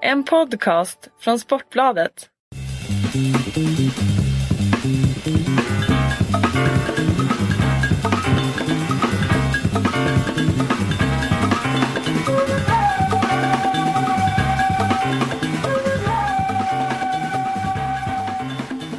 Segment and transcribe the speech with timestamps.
[0.00, 2.28] En podcast från Sportbladet.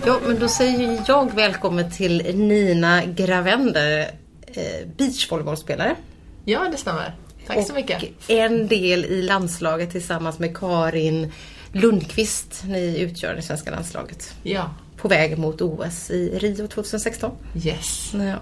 [0.06, 4.12] Ja, men då säger jag välkommen till Nina Gravender,
[4.48, 5.96] eh, beachvolleybollspelare.
[6.46, 7.16] Ja, det stämmer.
[7.56, 8.04] Tack så mycket.
[8.04, 11.32] Och en del i landslaget tillsammans med Karin
[11.72, 12.64] Lundqvist.
[12.66, 14.34] Ni utgör det svenska landslaget.
[14.44, 14.74] Ja.
[14.98, 17.32] På väg mot OS i Rio 2016.
[17.64, 18.14] Yes.
[18.14, 18.36] Ja.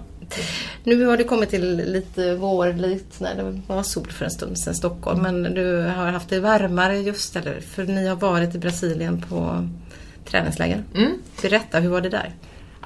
[0.84, 4.74] Nu har du kommit till lite vårligt, när det var sol för en stund sedan
[4.74, 5.22] Stockholm.
[5.22, 9.68] Men du har haft det varmare just eller för ni har varit i Brasilien på
[10.24, 10.84] träningsläger.
[10.94, 11.12] Mm.
[11.42, 12.34] Berätta, hur var det där?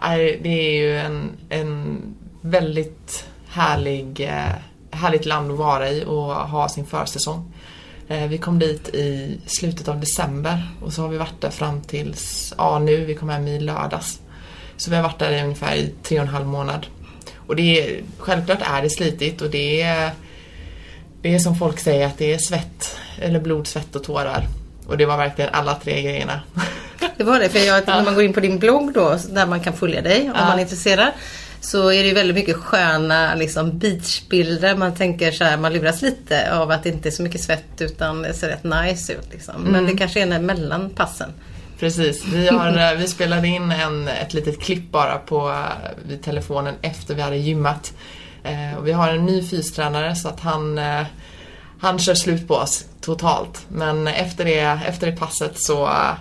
[0.02, 2.00] Nej, Det är ju en, en
[2.40, 4.52] väldigt härlig, eh,
[4.92, 7.52] härligt land att vara i och ha sin försäsong.
[8.08, 11.80] Eh, Vi kom dit i slutet av december och så har vi varit där fram
[11.80, 14.20] tills, ja nu, vi kom hem i lördags.
[14.76, 16.86] Så vi har varit där i ungefär i tre och en halv månad.
[17.46, 20.10] Och det är, självklart är det slitigt och det är,
[21.22, 24.46] det är som folk säger att det är svett, eller blod, svett och tårar.
[24.86, 26.40] Och det var verkligen alla tre grejerna.
[27.16, 29.60] Det var det, för jag, när man går in på din blogg då, där man
[29.60, 30.44] kan följa dig om Ja.
[30.44, 31.12] man är intresserad.
[31.64, 34.76] Så är det väldigt mycket sköna liksom, beachbilder.
[34.76, 37.80] Man tänker så här, man luras lite av att det inte är så mycket svett
[37.80, 39.28] utan det ser rätt nice ut.
[39.32, 39.54] Liksom.
[39.62, 39.86] Men Mm.
[39.86, 41.30] det kanske är mellan passen.
[41.80, 46.22] Precis, vi, har, eh, vi spelade in en, ett litet klipp bara på, eh, vid
[46.22, 47.92] telefonen efter vi hade gymmat.
[48.44, 51.02] Eh, och vi har en ny fystränare så att han, eh,
[51.80, 53.66] han kör slut på oss totalt.
[53.68, 56.12] Men efter det, efter det passet så eh,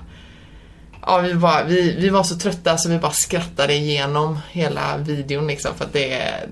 [1.05, 5.47] Ja, vi, var, vi, vi var så trötta så vi bara skrattade igenom hela videon
[5.47, 6.47] liksom för att det är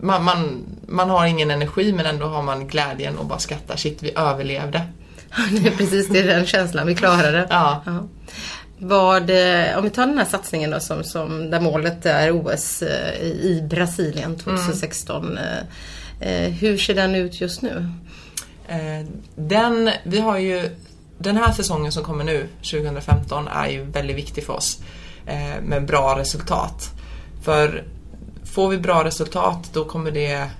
[0.00, 3.76] man, man, man har ingen energi men ändå har man glädjen och bara skrattar.
[3.76, 4.82] Shit, vi överlevde.
[5.50, 7.46] det är precis det är den känslan, vi klarade det.
[7.50, 7.82] Ja.
[7.86, 8.08] Ja.
[8.78, 12.82] Vad, eh, om vi tar den här satsningen då som, som där målet är OS
[12.82, 15.38] eh, i Brasilien 2016.
[15.38, 15.44] eh,
[16.44, 17.88] eh, Hur ser den ut just nu?
[19.36, 20.70] Den, vi har ju,
[21.22, 24.78] den här säsongen som kommer nu, 2015, är ju väldigt viktig för oss.
[25.26, 26.90] eh, Med bra resultat.
[27.42, 27.84] För
[28.44, 30.50] får vi bra resultat då kommer det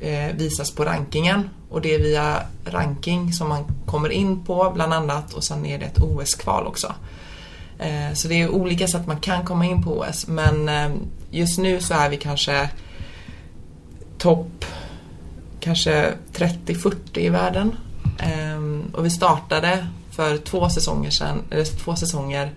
[0.00, 1.50] eh, visas på rankingen.
[1.70, 5.78] Och det är via ranking som man kommer in på bland annat och sen är
[5.78, 6.94] det ett OS-kval också.
[7.78, 10.90] Eh, Så det är olika sätt man kan komma in på OS men eh,
[11.30, 12.70] just nu så är vi kanske
[14.18, 14.64] topp
[15.60, 17.76] kanske 30-40 i världen.
[18.18, 19.86] Ehm, och vi startade
[20.18, 22.50] för två säsonger sedan, eller två säsonger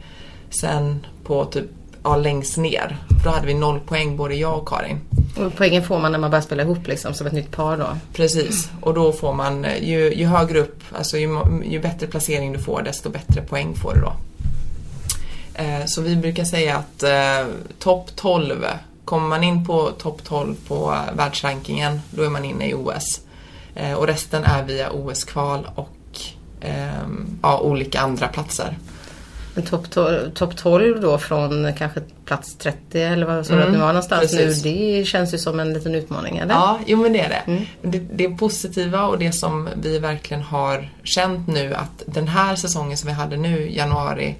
[0.49, 1.65] sen på typ
[2.03, 2.97] ja, längst ner.
[3.07, 4.99] För då hade vi noll poäng både jag och Karin.
[5.37, 7.97] Och poängen får man när man börjar spela ihop liksom, som ett nytt par då.
[8.13, 8.69] Precis.
[8.81, 11.29] Och då får man, ju, ju högre upp, alltså ju,
[11.63, 14.13] ju bättre placering du får desto bättre poäng får du då.
[15.53, 18.65] Eh, så vi brukar säga att eh, topp 12,
[19.05, 23.21] kommer man in på topp 12 på eh, världsrankingen, då är man inne i OS.
[23.75, 25.89] Eh, och resten är via OS-kval och
[26.61, 28.77] ehm, ja, olika andra platser.
[29.55, 33.65] Men topp to- topp 12 då från kanske plats 30 eller vad sa du att
[33.67, 34.63] Mm, ni var någonstans precis.
[34.65, 34.71] nu.
[34.71, 36.53] Det känns ju som en liten utmaning eller?
[36.53, 37.51] Ja, jo men det är det.
[37.51, 37.65] Mm.
[37.81, 37.99] det.
[37.99, 43.07] Det positiva och det som vi verkligen har känt nu att den här säsongen som
[43.07, 44.35] vi hade nu, januari,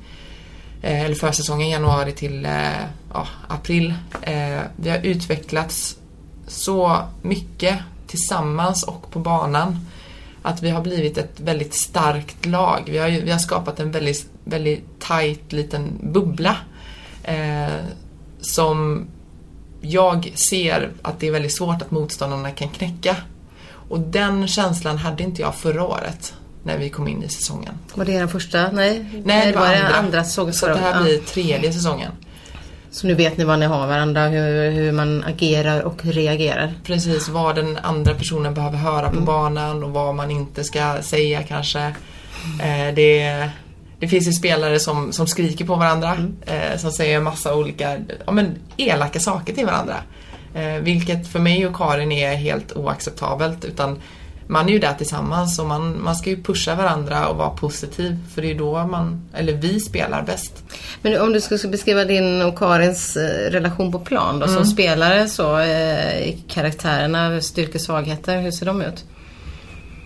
[0.82, 2.52] eh, eller försäsongen januari till eh,
[3.14, 3.94] ja, april.
[4.22, 5.98] Eh, vi har utvecklats
[6.48, 7.78] så mycket
[8.08, 9.88] tillsammans och på banan
[10.42, 12.84] att vi har blivit ett väldigt starkt lag.
[12.92, 16.58] Vi har, ju- vi har skapat en väldigt, väldigt tight liten bubbla
[17.24, 17.68] eh,
[18.42, 19.08] som
[19.82, 23.16] jag ser att det är väldigt svårt att motståndarna kan knäcka.
[23.90, 27.74] Och den känslan hade inte jag förra året när vi kom in i säsongen.
[27.96, 28.72] Var det den första?
[28.72, 29.96] Nej, Nej, det var den andra.
[29.98, 32.12] andra säsongen Så det här blir tredje säsongen.
[32.92, 36.74] Så nu vet ni vad ni har varandra, hur, hur man agerar och reagerar.
[36.84, 41.44] Precis vad den andra personen behöver höra på banan och vad man inte ska säga
[41.44, 41.80] kanske.
[42.62, 43.50] Eh, det,
[44.00, 48.32] det finns ju spelare som, som skriker på varandra, eh, som säger massa olika ja,
[48.32, 49.96] men elaka saker till varandra.
[50.54, 53.66] Eh, vilket för mig och Karin är helt oacceptabelt.
[53.66, 54.00] Utan
[54.48, 58.18] man är ju där tillsammans och man, man ska ju pusha varandra och vara positiv.
[58.36, 60.64] För det är då man, eller vi spelar bäst.
[61.02, 64.56] Men om du skulle beskriva din och Karins eh, relation på plan då, Mm.
[64.56, 69.06] som spelare så, eh, karaktärerna, styrkor svagheter, hur ser de ut?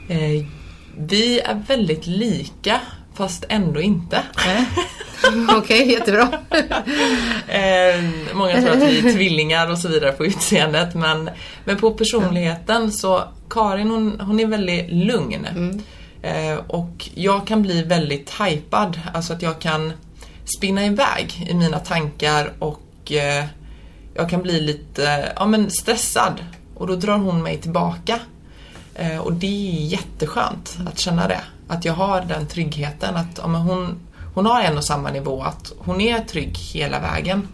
[0.09, 0.45] Eh,
[0.97, 2.79] vi är väldigt lika
[3.17, 4.23] fast ändå inte.
[5.57, 6.29] Okej, jättebra.
[7.47, 8.01] Eh,
[8.33, 11.29] många tror att vi är tvillingar och så vidare på utseendet men,
[11.65, 13.23] men på personligheten så
[13.55, 15.47] Karin hon, hon är väldigt lugn.
[16.21, 19.93] Eh, och jag kan bli väldigt hypad, alltså att jag kan
[20.57, 23.45] spinna iväg i mina tankar och eh,
[24.13, 26.33] jag kan bli lite ja, men stressad
[26.75, 28.19] och då drar hon mig tillbaka.
[28.95, 31.41] Eh, och det är jätteskönt att känna det.
[31.67, 33.99] Att jag har den tryggheten att ja, men hon,
[34.33, 37.47] hon har en och samma nivå, att hon är trygg hela vägen.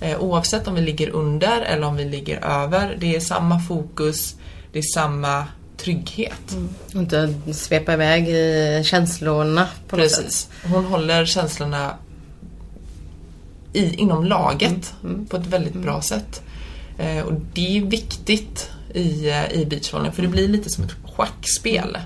[0.00, 2.96] Eh, oavsett om vi ligger under eller om vi ligger över.
[3.00, 4.36] Det är samma fokus,
[4.78, 5.44] det är samma
[5.76, 6.52] trygghet.
[6.52, 6.68] Mm.
[6.86, 10.38] Och inte svepa iväg i känslorna på något Precis.
[10.38, 10.50] sätt.
[10.72, 11.94] Hon håller känslorna
[13.72, 14.94] i, inom laget
[15.28, 16.42] på ett väldigt bra sätt.
[16.98, 20.94] Eh, och det är viktigt i, eh, i beachvolley för det blir lite som ett
[21.16, 21.98] schackspel.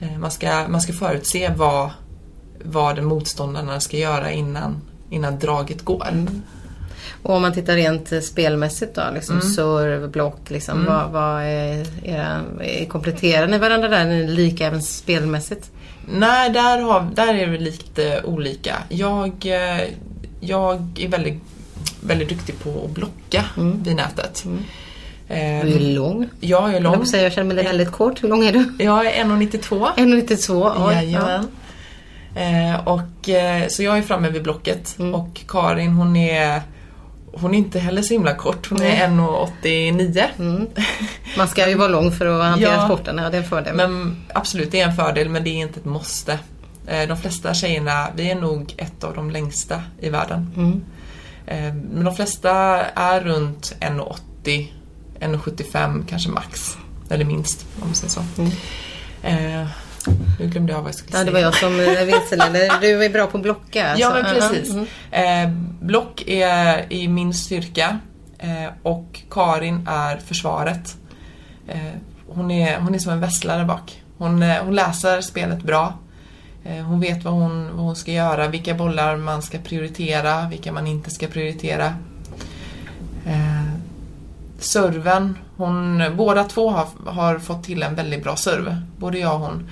[0.00, 1.90] Eh, man, ska, man ska förutse vad,
[2.64, 4.80] vad motståndarna ska göra innan,
[5.10, 6.26] innan draget går.
[7.24, 9.48] Och om man tittar rent eh, spelmässigt då, liksom Mm.
[9.48, 14.00] serve, block, liksom, vad, vad är era, är, kompletterar ni varandra där?
[14.00, 15.70] Är ni lika även spelmässigt?
[16.12, 18.74] Nej, där, har, där är vi lite olika.
[18.88, 19.84] Jag, eh,
[20.40, 21.42] jag är väldigt,
[22.00, 23.44] väldigt duktig på att blocka
[23.84, 24.44] vid nätet.
[24.44, 26.28] Du Eh, är lång.
[26.40, 26.98] Jag är Jag, lång.
[27.00, 28.22] på säga, jag känner mig väldigt kort.
[28.22, 28.72] Hur lång är du?
[28.84, 29.88] Jag är 1,92.
[29.96, 30.72] 1,92.
[30.76, 31.02] Oj, ja.
[31.02, 31.46] Jajamän.
[32.34, 35.14] Eh, och, eh, så jag är framme vid blocket Mm.
[35.14, 36.62] och Karin hon är
[37.36, 38.70] hon är inte heller så himla kort.
[38.70, 40.24] Hon är 1,89.
[40.38, 40.66] Mm.
[41.36, 42.84] Man ska ju vara lång för att hantera Ja.
[42.84, 43.18] sporten.
[43.18, 43.74] Ja, det är en fördel.
[43.76, 46.38] Men absolut, det är en fördel men det är inte ett måste.
[46.86, 50.50] Eh, de flesta tjejerna, vi är nog ett av de längsta i världen.
[50.56, 50.84] Mm.
[51.46, 52.52] Eh, men de flesta
[52.84, 54.68] är runt 1,80,
[55.20, 56.76] 1,75 kanske max.
[57.10, 58.20] Eller minst, om man säger så.
[59.22, 59.66] Eh,
[60.40, 61.26] nu glömde jag vad jag skulle Mm.
[61.26, 61.70] Ja, det säga.
[61.76, 62.78] var jag som vilseledde.
[62.80, 63.86] Du är bra på att blocka.
[63.88, 64.00] alltså.
[64.02, 64.70] Ja men precis.
[64.70, 64.86] mm.
[65.10, 67.98] Eh, block är i min styrka
[68.38, 70.96] eh, och Karin är försvaret.
[71.68, 71.78] Eh,
[72.28, 74.02] hon, är, hon är som en vesslare bak.
[74.18, 75.94] Hon, eh, hon läser spelet bra.
[76.64, 80.72] Eh, hon vet vad hon, vad hon ska göra, vilka bollar man ska prioritera, vilka
[80.72, 81.86] man inte ska prioritera.
[83.26, 83.64] Eh,
[84.58, 88.76] serven, hon, båda två har, har fått till en väldigt bra serv.
[88.98, 89.70] Både jag och hon.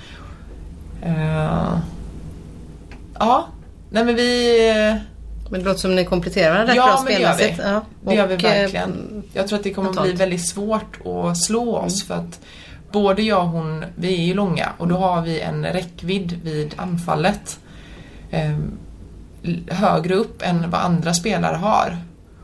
[1.05, 1.77] Eh,
[3.19, 3.47] ja,
[3.89, 4.59] nej men vi...
[5.49, 7.37] Men det låter som ni kompletterar varandra Ja, men det gör vi.
[7.37, 7.61] spelmässigt.
[7.65, 7.81] Ja.
[8.01, 9.23] Det gör vi Och, eh, verkligen.
[9.33, 10.21] Jag tror att det kommer att bli mentalt.
[10.21, 12.39] väldigt svårt att slå oss för att
[12.91, 16.73] både jag och hon, vi är ju långa och då har vi en räckvidd vid
[16.77, 17.59] anfallet
[18.31, 18.57] eh,
[19.67, 21.97] högre upp än vad andra spelare har.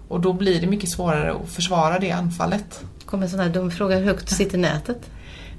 [0.08, 2.82] Och då blir det mycket svårare att försvara det anfallet.
[3.06, 3.98] kommer en sån här dum fråga.
[3.98, 5.10] Hur högt sitter nätet?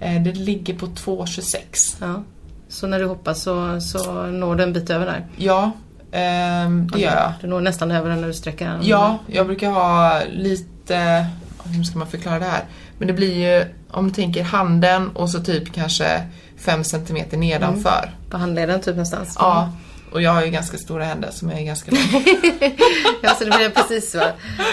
[0.01, 1.97] Eh, det ligger på 2,26.
[2.01, 2.23] Ja.
[2.71, 5.27] Så när du hoppas så, så når du en bit över där?
[5.37, 5.71] Ja,
[6.13, 7.33] ehm, det gör jag.
[7.41, 8.79] Du når nästan över den när du sträcker den.
[8.83, 11.27] Ja, jag brukar ha lite,
[11.65, 12.65] hur ska man förklara det här?
[12.99, 16.23] Men det blir ju, om du tänker handen och så typ kanske
[16.59, 18.15] 5 cm nedanför.
[18.31, 19.37] På handleden typ någonstans?
[19.39, 19.73] Ja,
[20.13, 22.25] och jag har ju ganska stora händer som är ganska långa.
[23.23, 24.27] ja, så det blir precis va.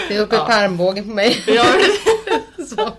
[0.08, 0.44] Det är uppe i Ja.
[0.54, 1.44] armbågen på mig.
[1.46, 1.64] ja,
[2.68, 2.90] så.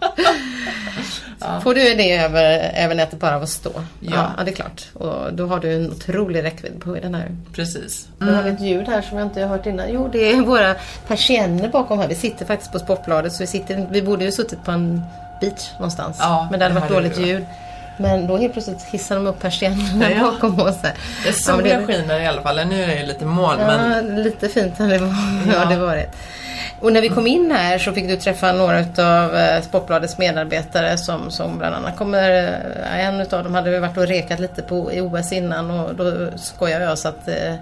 [1.63, 3.71] Får du det över, över nätet bara av att stå?
[3.99, 4.31] Ja.
[4.37, 4.43] ja.
[4.43, 4.85] det är klart.
[4.93, 7.35] Och då har du en otrolig räckvidd på den här.
[7.53, 8.07] precis.
[8.17, 9.93] Nu har vi ett ljud här som jag inte har hört innan.
[9.93, 10.75] Jo, det är våra
[11.07, 12.07] persienner bakom här.
[12.07, 15.01] Vi sitter faktiskt på Sportbladet så vi, sitter, vi borde ju suttit på en
[15.41, 16.17] beach någonstans.
[16.19, 17.45] Ja, men det hade varit dåligt ljud.
[18.01, 20.21] Men då helt plötsligt hissar de upp persiennerna Ja.
[20.31, 20.75] bakom oss.
[20.83, 20.93] Här.
[21.23, 22.55] Det Ja, men solen skiner i alla fall.
[22.67, 25.13] Nu är det lite moln men Ja, lite fint har det, var,
[25.53, 25.65] Ja.
[25.65, 26.15] det varit.
[26.81, 31.31] Och när vi kom in här så fick du träffa några av Sportbladets medarbetare som,
[31.31, 32.31] som bland annat kommer,
[32.83, 36.27] eh, en utav dem hade varit och rekat lite på i OS innan och då
[36.37, 37.53] skojade jag så att, eh,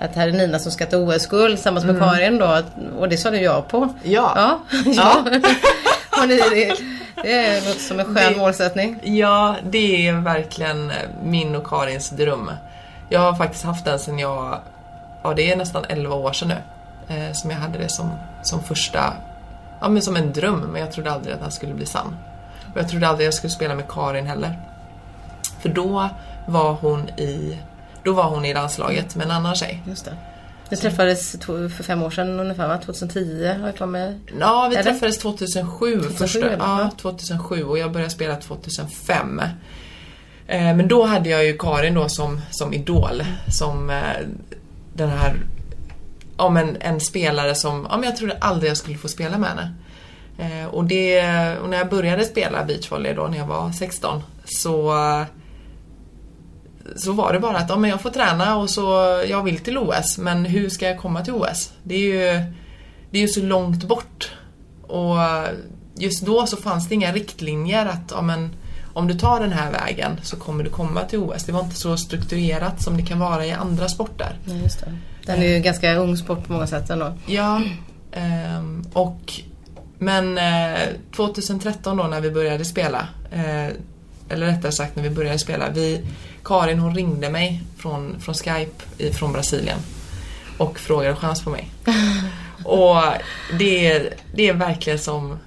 [0.00, 2.62] att här är Nina som ska ta OS-guld tillsammans med Karin då
[2.98, 3.76] och det sa du ja på.
[3.76, 3.94] Mm.
[4.02, 4.32] Ja.
[4.36, 4.60] Ja.
[4.96, 5.24] Ja.
[6.28, 6.74] det, det,
[7.22, 8.98] det låter som en skön Det- målsättning.
[9.02, 10.92] Ja, det är verkligen
[11.24, 12.50] min och Karins dröm.
[13.08, 14.58] Jag har faktiskt haft den sedan jag,
[15.22, 18.10] ja det är nästan 11 år sedan nu, eh, som jag hade det som,
[18.42, 19.12] som första,
[19.80, 22.16] ja men som en dröm, men jag trodde aldrig att den skulle bli sann.
[22.74, 24.58] Och jag trodde aldrig jag skulle spela med Karin heller.
[25.60, 26.08] För då
[26.46, 27.58] var hon i,
[28.04, 29.82] då var hon i landslaget med en annan tjej.
[29.86, 30.16] Just det.
[30.70, 32.78] Vi träffades för fem år sedan ungefär va?
[32.84, 34.18] 2010 har jag för mig.
[34.40, 34.90] Ja, vi Eller?
[34.90, 36.56] träffades 2007, 2007, första, ja.
[36.58, 39.40] ja, 2007 och jag började spela 2005.
[40.46, 43.96] Eh, men då hade jag ju Karin då som, som idol, som eh,
[44.94, 45.34] den här,
[46.36, 49.48] ja men en spelare som, ja men jag trodde aldrig jag skulle få spela med
[49.48, 49.74] henne.
[50.38, 51.22] Eh, och, det,
[51.58, 54.92] och när jag började spela beachvolley då när jag var 16 så
[56.96, 58.82] så var det bara att ja, men jag får träna och så
[59.28, 61.72] jag vill till OS men hur ska jag komma till OS?
[61.82, 62.52] Det är ju,
[63.10, 64.32] det är ju så långt bort.
[64.82, 65.16] Och
[65.94, 68.50] just då så fanns det inga riktlinjer att ja, men,
[68.92, 71.44] om du tar den här vägen så kommer du komma till OS.
[71.44, 74.36] Det var inte så strukturerat som det kan vara i andra sporter.
[74.44, 74.96] Nej, just det.
[75.26, 77.12] Den är ju en ganska ung sport på många sätt ändå.
[77.26, 77.62] Ja,
[78.12, 79.40] ehm, och
[79.98, 83.66] men eh, 2013 då när vi började spela, eh,
[84.28, 86.00] eller rättare sagt när vi började spela, vi,
[86.44, 89.78] Karin hon ringde mig från, från Skype från Brasilien
[90.58, 91.70] och frågade chans på mig.
[92.64, 93.02] och
[93.58, 95.38] det är, det är verkligen som,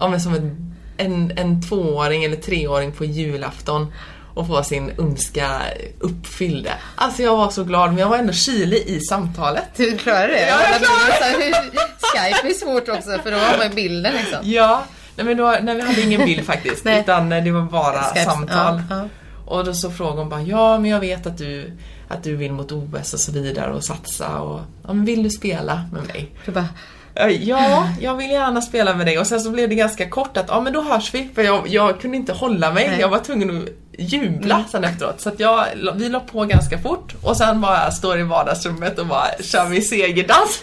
[0.00, 3.92] ja, men som en, en, en tvååring eller treåring på julafton
[4.34, 5.60] och få sin önskan
[5.98, 6.68] uppfylld.
[6.96, 9.64] Alltså jag var så glad men jag var ändå kylig i samtalet.
[9.76, 10.48] Du klarar det?
[10.48, 11.54] Ja, jag klarar det!
[12.00, 14.38] Skype är svårt också för då har man bilden liksom.
[14.42, 14.84] Ja,
[15.16, 18.82] nej men då, nej, vi hade ingen bild faktiskt utan det var bara Skype, samtal.
[18.90, 19.08] ja, ja.
[19.50, 21.72] Och då så frågade hon bara, ja men jag vet att du,
[22.08, 25.30] att du vill mot OS och så vidare och satsa och ja, men vill du
[25.30, 26.30] spela med mig?
[26.46, 26.68] Du bara,
[27.14, 30.44] Ja, jag vill gärna spela med dig och sen så blev det ganska kort att
[30.48, 32.88] ja men då hörs vi för jag, jag kunde inte hålla mig.
[32.88, 33.00] Nej.
[33.00, 35.20] Jag var tvungen att jubla sen efteråt.
[35.20, 35.64] Så att jag,
[35.94, 39.82] vi la på ganska fort och sen bara står i vardagsrummet och bara kör vi
[39.82, 40.60] segerdans.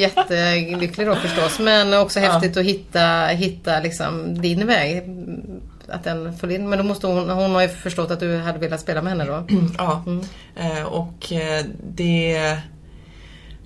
[0.00, 2.32] jättelycklig då förstås men också Ja.
[2.32, 5.02] häftigt att hitta, hitta liksom din väg.
[5.90, 6.68] Att den föll in.
[6.68, 9.24] Men då måste hon, hon har ju förstått att du hade velat spela med henne
[9.24, 9.46] då.
[9.78, 10.04] Ja,
[10.56, 12.56] eh, och eh, det...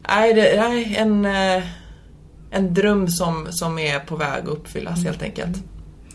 [0.08, 1.62] Nej, det är en, eh,
[2.50, 5.56] en dröm som, som är på väg att uppfyllas helt enkelt.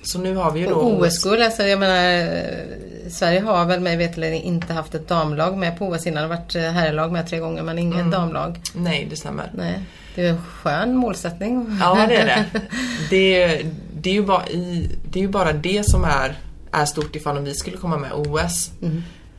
[0.04, 0.76] Så nu har vi ju då...
[0.76, 5.78] OS-guld, alltså jag menar eh, Sverige har väl mig veterligen inte haft ett damlag med
[5.78, 6.24] på OS innan.
[6.24, 8.60] Det har varit herrlag med tre gånger men inget damlag.
[8.76, 9.52] Nej, det stämmer.
[9.56, 9.80] Nej,
[10.16, 11.78] det är en skön målsättning.
[11.82, 12.46] Ja, det är det.
[13.10, 13.62] Det,
[14.02, 16.38] det, är, ju bara i, det är bara det som är,
[16.72, 18.72] är stort ifall om vi skulle komma med OS.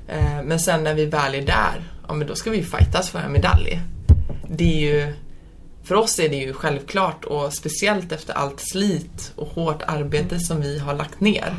[0.09, 3.11] Eh, Men sen när vi väl är där, ja men då ska vi ju fightas
[3.11, 3.81] för en medalj.
[4.49, 5.13] Det är ju,
[5.85, 10.61] för oss är det ju självklart och speciellt efter allt slit och hårt arbete som
[10.61, 11.55] vi har lagt ner.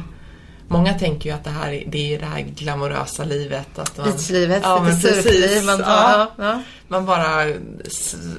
[0.72, 3.80] Många tänker ju att det här är det, är det här glamorösa livet.
[3.80, 5.66] Att man, Beachlivet, ja, lite surfliv.
[5.66, 6.32] Man, ja.
[6.38, 6.62] ja.
[6.88, 7.46] Man bara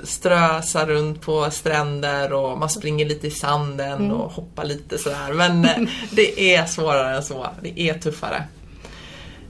[0.04, 5.32] strösar runt på stränder och man springer lite i sanden och hoppar lite sådär.
[5.32, 7.46] Men eh, det är svårare än så.
[7.62, 8.44] Det är tuffare.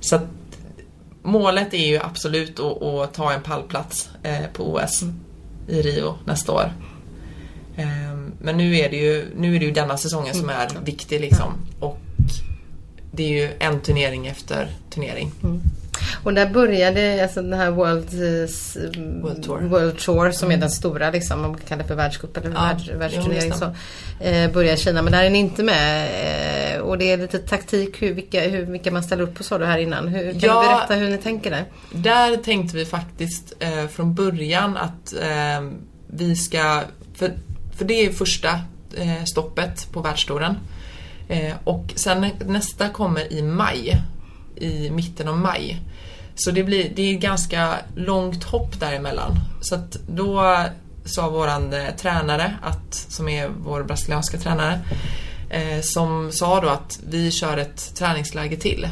[0.00, 0.24] Så att
[1.22, 5.02] målet är ju absolut att, att ta en pallplats eh, på OS
[5.68, 6.72] i Rio nästa år.
[7.76, 11.20] Ehm, Men nu är det ju, nu är det ju denna säsongen som är viktig
[11.20, 11.52] liksom.
[11.80, 11.98] Och
[13.14, 15.32] det är ju en turnering efter turnering.
[16.22, 18.76] Och där började alltså den här World, eh, s-
[19.22, 19.60] World Tour.
[19.60, 22.60] World Tour som är den stora liksom, om man kallar det för världscup eller Ja,
[22.62, 23.52] världs, världsturnering.
[23.52, 23.64] så,
[24.24, 26.08] eh, börjar Kina men där är ni inte med.
[26.76, 29.58] Eh, och det är lite taktik hur, vilka, hur, vilka man ställer upp på sa
[29.58, 30.08] du här innan.
[30.08, 30.62] Hur, kan Ja.
[30.62, 31.64] du berätta hur ni tänker där?
[31.92, 35.68] Där tänkte vi faktiskt eh, från början att eh,
[36.06, 36.80] vi ska,
[37.14, 37.32] för,
[37.76, 38.48] för det är första
[38.96, 40.56] eh, stoppet på världstouren.
[41.32, 44.02] Eh, och sen nästa kommer i maj,
[44.56, 45.80] i mitten av maj.
[46.34, 49.38] Så det, blir, det är ganska långt hopp däremellan.
[49.60, 50.56] Så att då
[51.04, 54.80] sa våran eh, tränare, att, som är vår brasilianska tränare,
[55.50, 58.88] eh, som sa då att vi kör ett träningsläger till.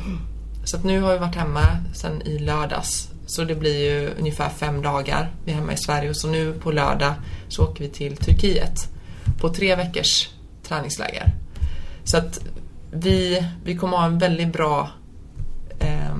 [0.64, 3.08] Så att nu har vi varit hemma sen i lördags.
[3.26, 5.30] Så det blir ju ungefär fem dagar.
[5.44, 7.14] Vi är hemma i Sverige så nu på lördag
[7.48, 8.88] så åker vi till Turkiet
[9.40, 10.28] på tre veckors
[10.62, 11.39] träningsläger.
[12.10, 12.40] Så att
[12.90, 14.90] vi, vi kommer ha en väldigt bra
[15.78, 16.14] eh,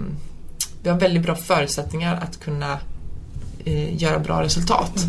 [0.82, 2.78] vi har väldigt bra förutsättningar att kunna
[3.64, 5.06] eh, göra bra resultat.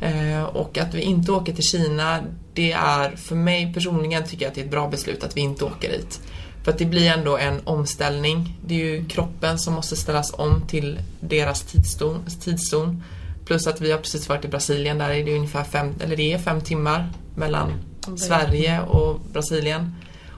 [0.00, 2.20] Eh, och att vi inte åker till Kina,
[2.54, 5.40] det är för mig personligen tycker jag att det är ett bra beslut att vi
[5.40, 6.20] inte åker dit.
[6.64, 8.58] För att det blir ändå en omställning.
[8.66, 12.24] Det är ju kroppen som måste ställas om till deras tidszon.
[12.40, 13.02] tidszon.
[13.44, 16.32] Plus att vi har precis varit i Brasilien, där är det ungefär fem, eller det
[16.32, 17.72] är fem timmar mellan
[18.16, 19.94] Sverige och Brasilien.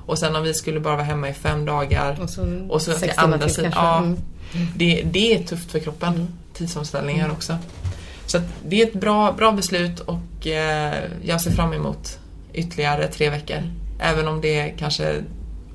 [0.07, 2.93] Och sen om vi skulle bara vara hemma i fem dagar Och så, och så
[2.93, 3.73] sex till andra sidan.
[3.75, 4.03] Ja,
[4.55, 4.69] Mm.
[4.77, 6.29] det, det är tufft för kroppen.
[6.53, 7.57] Tidsomställningar också.
[8.27, 10.95] Så det är ett bra, bra beslut och eh,
[11.25, 12.19] jag ser fram emot
[12.55, 13.59] ytterligare tre veckor.
[14.01, 15.15] Även om det kanske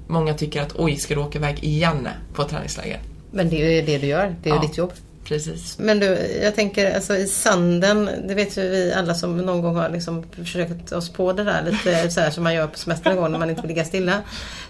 [0.07, 2.99] många tycker att oj, ska du åka iväg igen på träningsläger?
[3.31, 4.67] Men det är ju det du gör, det är ju Ja.
[4.67, 4.91] ditt jobb.
[5.31, 5.77] Precis.
[5.79, 6.05] Men du,
[6.43, 10.23] jag tänker alltså i sanden, det vet ju vi alla som någon gång har liksom
[10.31, 13.31] försökt oss på det där lite så här som man gör på semestern en gång
[13.31, 14.21] när man inte vill ligga stilla.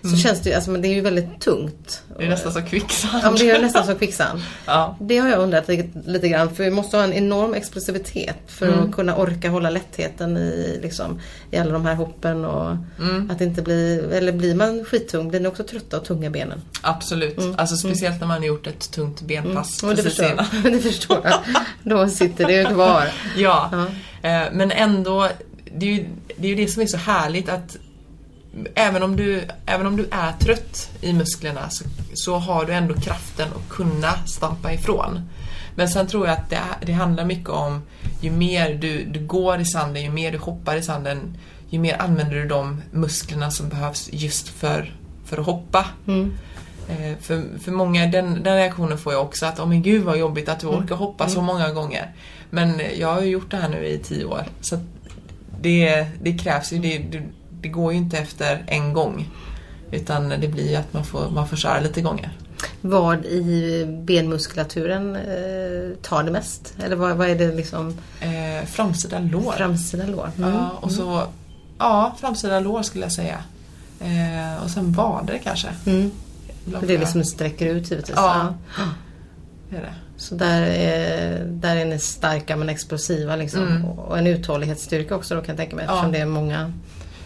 [0.01, 2.03] Så känns det ju, alltså men det är ju väldigt tungt.
[2.18, 3.24] Det är nästan som kvicksand.
[3.24, 4.41] Ja det är nästan som kvicksand.
[4.65, 4.98] Ja.
[5.01, 5.68] Det har jag undrat
[6.06, 8.80] lite, grann för vi måste ha en enorm explosivitet för Mm.
[8.89, 11.20] att kunna orka hålla lättheten i, liksom,
[11.51, 13.32] i alla de här hoppen och Mm.
[13.32, 16.62] att inte bli, eller blir man skittung blir ni också trötta och tunga benen.
[16.82, 17.38] Absolut.
[17.58, 20.46] Alltså speciellt när man har gjort ett tungt benpass Mm, precis innan.
[20.63, 21.39] det förstår jag.
[21.84, 23.08] Då sitter det kvar.
[23.38, 23.88] Ja, Ja.
[24.29, 25.27] Eh, men ändå,
[25.77, 26.05] det är, ju,
[26.38, 27.77] det är ju det som är så härligt att
[28.75, 32.93] även om du, även om du är trött i musklerna så, så har du ändå
[32.93, 35.29] kraften att kunna stampa ifrån.
[35.75, 37.81] Men sen tror jag att det, det handlar mycket om
[38.22, 41.38] ju mer du, du går i sanden, ju mer du hoppar i sanden,
[41.70, 45.86] ju mer använder du de musklerna som behövs just för, för att hoppa.
[46.08, 46.34] Mm.
[46.90, 50.18] Eh, för, för många, den, den reaktionen får jag också att åh men gud vad
[50.18, 50.80] jobbigt att du Mm.
[50.84, 52.12] orkar hoppa så många gånger.
[52.50, 54.44] Men jag har ju gjort det här nu i tio år.
[54.62, 54.78] Så
[55.62, 57.22] det, det krävs ju, det, det,
[57.62, 59.30] det går ju inte efter en gång.
[59.92, 62.32] Utan det blir ju att man får, man får köra lite gånger.
[62.82, 66.74] Vad i benmuskulaturen eh, tar det mest?
[66.84, 69.52] Eller vad, vad är det liksom Eh, framsida lår.
[69.58, 70.30] framsida lår?
[70.38, 70.54] Mm.
[70.54, 71.24] Ja, och så,
[71.78, 73.38] ja, framsida lår skulle jag säga.
[74.00, 75.68] Eh, och sen vader kanske.
[75.86, 76.12] Mm.
[76.80, 78.15] För det är liksom sträcker ut givetvis.
[78.18, 78.53] Ja.
[78.77, 78.84] Ja.
[79.70, 79.94] Det är det.
[80.18, 83.68] Så där är, där är ni starka men explosiva liksom.
[83.68, 83.86] Mm.
[83.86, 85.91] Och en uthållighetsstyrka också då kan jag tänka mig Ja.
[85.94, 86.74] eftersom det är många.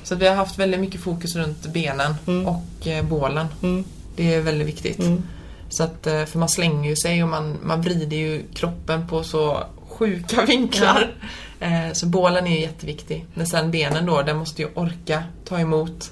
[0.03, 2.45] Så vi har haft väldigt mycket fokus runt benen Mm.
[2.47, 3.47] och eh, bålen.
[3.63, 3.83] Mm.
[4.15, 4.99] Det är väldigt viktigt.
[4.99, 5.23] Mm.
[5.69, 9.23] Så att, eh, för man slänger ju sig och man, man vrider ju kroppen på
[9.23, 11.11] så sjuka vinklar.
[11.59, 13.25] Eh, Så bålen är ju jätteviktig.
[13.33, 16.11] Men sen benen då, den måste ju orka ta emot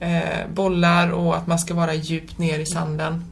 [0.00, 3.24] eh, bollar och att man ska vara djupt ner i sanden.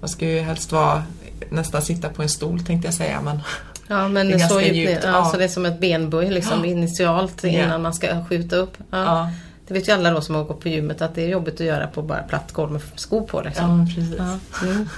[0.00, 1.02] Man ska ju helst vara
[1.50, 3.40] nästan sitta på en stol tänkte jag säga men
[3.88, 5.24] Ja men Det är så djupt, djupt, ja, ja.
[5.24, 6.70] Så det är som ett benböj liksom Ja.
[6.70, 7.48] initialt Ja.
[7.48, 8.76] innan man ska skjuta upp.
[8.90, 8.98] Ja.
[9.04, 9.30] ja,
[9.68, 11.66] Det vet ju alla då som har gått på gymmet att det är jobbigt att
[11.66, 13.40] göra på bara platt golv med skor på.
[13.42, 13.80] Liksom.
[13.80, 14.14] ja precis.
[14.18, 14.38] Ja.
[14.66, 14.88] Mm.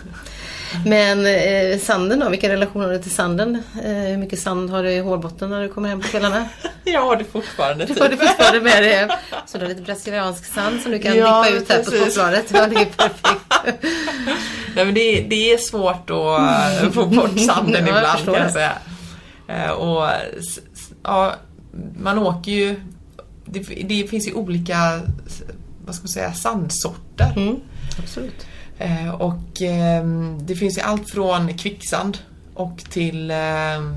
[0.87, 3.63] Men eh, sanden då, vilka relationer har du till sanden?
[3.85, 6.49] Eh, hur mycket sand har du i hårbotten när du kommer hem på kvällarna?
[6.85, 7.85] Jag har det fortfarande.
[7.85, 9.09] Du har det fortfarande med dig.
[9.47, 12.15] Så du har lite brasiliansk sand som du kan Ja, dippa ut här på precis.
[12.15, 12.45] toppbladet.
[12.55, 13.55] Ja, det är perfekt.
[14.77, 18.07] Nej, men det, är- det är svårt att eh, få bort sanden Ja, jag ibland
[18.19, 18.73] förstår kan jag säga.
[19.49, 20.09] Eh, Och
[21.03, 21.35] ja,
[22.03, 22.81] man åker ju...
[23.45, 25.01] Det, det finns ju olika
[25.87, 27.33] vad ska man säga, sandsorter.
[27.37, 27.57] Mm,
[28.03, 28.47] absolut.
[28.81, 32.19] Eh, Och ehm, det finns ju allt från kvicksand
[32.55, 33.31] och till...
[33.31, 33.97] ehm,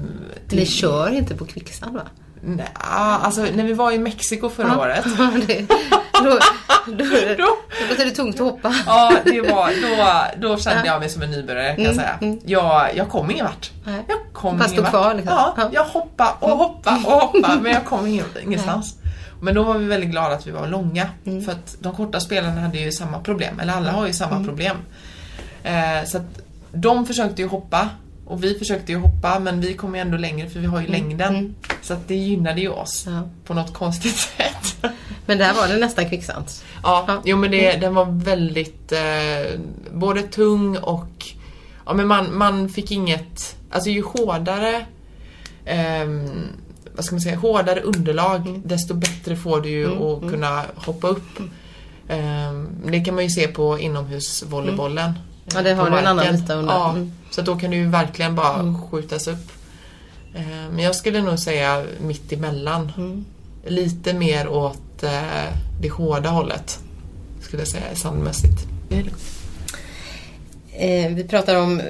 [0.49, 2.01] till Ni kör inte på kvicksand va?
[2.45, 5.05] Nej, alltså när vi var i Mexiko förra året.
[5.17, 5.65] Ja, det,
[6.13, 6.39] då, då,
[7.37, 7.55] Då,
[7.89, 8.75] då är det tungt att hoppa.
[8.85, 9.71] ja, det var,
[10.41, 12.17] då, då kände jag mig som en nybörjare kan jag Mm, säga.
[12.21, 12.39] mm.
[12.45, 13.71] Jag, jag kom ingen vart.
[13.85, 14.89] Jag kom ingen vart.
[14.89, 15.33] kvar, liksom.
[15.35, 15.69] Ja, Ja.
[15.73, 18.95] jag hoppade och hoppade och hoppade men jag kom ingen, ingenstans.
[19.43, 21.09] Men då var vi väldigt glada att vi var långa.
[21.25, 21.41] Mm.
[21.43, 24.47] För att de korta spelarna hade ju samma problem, eller alla har ju samma Mm.
[24.47, 24.77] problem.
[25.63, 27.89] Eh, så att de försökte ju hoppa
[28.25, 30.87] och vi försökte ju hoppa men vi kom ju ändå längre för vi har ju
[30.87, 31.35] längden.
[31.35, 31.55] mm.
[31.81, 33.21] Så att det gynnade ju oss Ja.
[33.45, 34.85] på något konstigt sätt.
[35.25, 36.45] Men där var det nästan kvicksand.
[36.83, 37.21] Ja, Ja.
[37.25, 39.59] jo men det, den var väldigt eh,
[39.91, 41.25] både tung och
[41.85, 44.85] ja, men man, man fick inget, alltså ju hårdare
[45.65, 46.47] ehm,
[46.95, 50.29] vad ska man säga, hårdare underlag desto bättre får du ju Mm, att mm.
[50.33, 51.39] kunna hoppa upp.
[52.07, 55.05] Ehm, det kan man ju se på inomhusvolleybollen.
[55.09, 55.19] Mm.
[55.53, 56.73] Ja, eh, det har du en annan yta under.
[56.73, 57.11] Ja, Mm.
[57.31, 58.81] så då kan du ju verkligen bara Mm.
[58.81, 59.51] skjutas upp.
[60.35, 63.25] Ehm, men jag skulle nog säga mitt emellan Mm.
[63.67, 65.11] lite mer åt eh,
[65.81, 66.79] det hårda hållet.
[67.41, 68.67] Skulle jag säga sandmässigt.
[70.71, 71.81] Eh, vi pratar om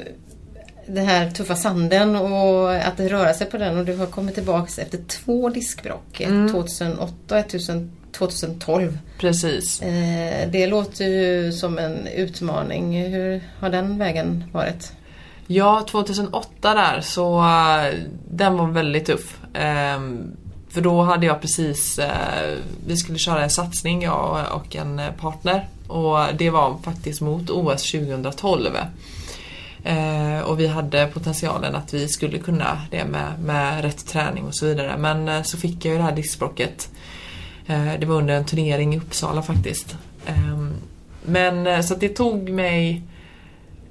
[0.87, 4.79] den här tuffa sanden och att röra sig på den och du har kommit tillbaks
[4.79, 6.21] efter två diskbråck.
[6.21, 6.51] Mm.
[6.51, 8.97] 2008 och ett 2000 2012.
[9.17, 9.81] Precis.
[9.81, 13.03] Eh, det låter ju som en utmaning.
[13.05, 14.91] Hur har den vägen varit?
[15.47, 19.37] Ja, 2008 där så eh, den var väldigt tuff.
[19.53, 20.35] Ehm,
[20.69, 25.67] för då hade jag precis, eh, vi skulle köra en satsning jag och en partner
[25.87, 28.69] och det var faktiskt mot OS 2012.
[29.83, 34.55] Eh, och vi hade potentialen att vi skulle kunna det med, med rätt träning och
[34.55, 34.97] så vidare.
[34.97, 36.89] Men eh, så fick jag ju det här diskbråcket.
[37.67, 39.97] Eh, det var under en turnering i Uppsala faktiskt.
[40.25, 40.73] Ehm,
[41.25, 43.01] men eh, så att det tog mig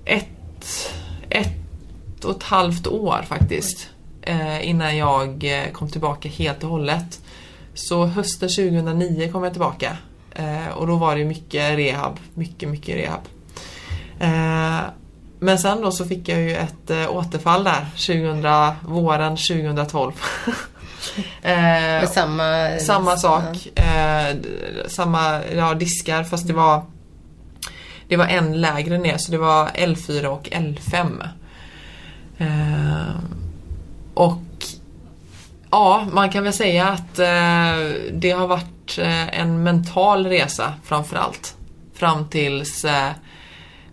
[0.04, 0.90] ett,
[1.28, 3.88] ett och ett halvt år faktiskt.
[4.22, 7.20] Eh, innan jag eh, kom tillbaka helt och hållet.
[7.74, 9.96] Så hösten 2009 kom jag tillbaka.
[10.34, 12.18] Eh, och då var det mycket rehab.
[12.34, 13.20] Mycket, mycket rehab.
[14.20, 14.80] Eh,
[15.42, 20.12] men sen då så fick jag ju ett eh, återfall där 2000, våren 2012.
[21.42, 22.78] eh, samma...
[22.78, 23.78] samma sak.
[23.78, 24.36] Eh,
[24.86, 26.84] samma ja, diskar fast det var
[28.08, 31.28] Det var en lägre ner så det var L4 och L5.
[32.38, 33.16] Eh,
[34.14, 34.42] och
[35.70, 41.56] Ja, man kan väl säga att eh, det har varit eh, en mental resa framförallt.
[41.94, 42.84] Fram tills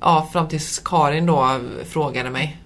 [0.01, 2.57] Ja, fram tills Karin då frågade mig.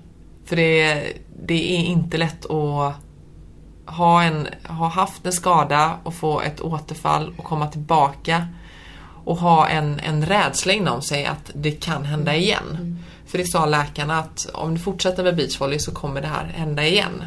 [0.45, 1.03] För det,
[1.43, 2.93] det är inte lätt att
[3.85, 8.47] ha, en, ha haft en skada och få ett återfall och komma tillbaka
[9.25, 12.99] och ha en, en rädsla inom sig att det kan hända igen.
[13.25, 16.85] För det sa läkarna att om du fortsätter med beachvolley så kommer det här hända
[16.85, 17.23] igen.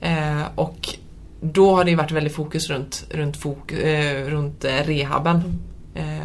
[0.00, 0.88] Eh, och
[1.40, 5.36] då har det varit väldigt fokus runt, runt, fok, eh, runt eh, rehaben.
[5.36, 5.75] Eh,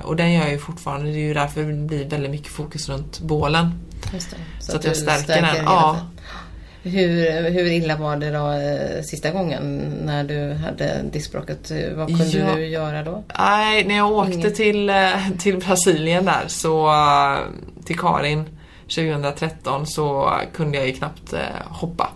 [0.03, 2.89] och den gör jag ju fortfarande, det är ju därför det blir väldigt mycket fokus
[2.89, 3.73] runt bålen.
[4.11, 4.19] Det.
[4.59, 5.99] Så att jag stärker den, hela ja.
[6.83, 9.61] Hur, hur illa var det då eh, sista gången
[10.05, 11.71] när du hade diskbråcket?
[11.95, 12.55] Vad kunde Ja.
[12.55, 13.23] du göra då?
[13.39, 14.95] Nej, när jag åkte till, eh,
[15.39, 17.37] till Brasilien där så eh,
[17.85, 18.45] till Karin
[18.95, 22.09] 2013 så kunde jag ju knappt eh, hoppa.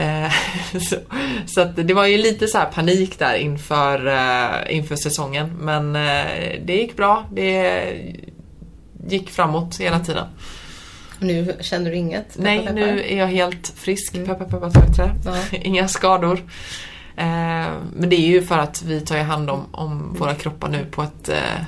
[0.00, 0.32] Eh,
[0.80, 0.96] så
[1.46, 6.60] så det var ju lite så här panik där inför, eh, inför säsongen men eh,
[6.64, 7.24] det gick bra.
[7.32, 7.84] Det
[9.08, 10.26] gick framåt hela tiden.
[11.18, 12.28] Nu känner du inget?
[12.28, 12.74] Peppar, Nej, peppar.
[12.74, 14.12] nu är jag helt frisk.
[14.12, 15.14] Peppar, peppar, tar i trä.
[15.24, 15.36] Ja.
[15.62, 16.38] Inga skador.
[17.16, 20.68] Eh, men det är ju för att vi tar ju hand om, om våra kroppar
[20.68, 21.28] nu på ett...
[21.28, 21.62] Eh,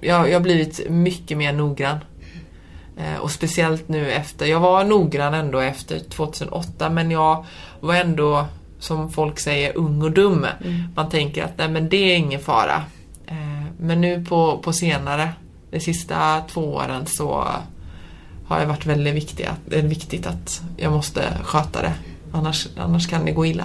[0.00, 1.98] jag, jag har blivit mycket mer noggrann.
[2.98, 4.46] Eh, och speciellt nu efter...
[4.46, 7.44] Jag var noggrann ändå efter 2008 men jag
[7.80, 8.46] var ändå,
[8.78, 10.46] som folk säger, ung och dum.
[10.94, 12.84] Man tänker att nej men det är ingen fara.
[13.26, 15.32] Eh, men nu på, på senare,
[15.70, 17.46] de sista två åren så
[18.46, 21.92] har det varit väldigt viktigt att, viktigt att jag måste sköta det.
[22.32, 23.64] Annars, annars kan det gå illa.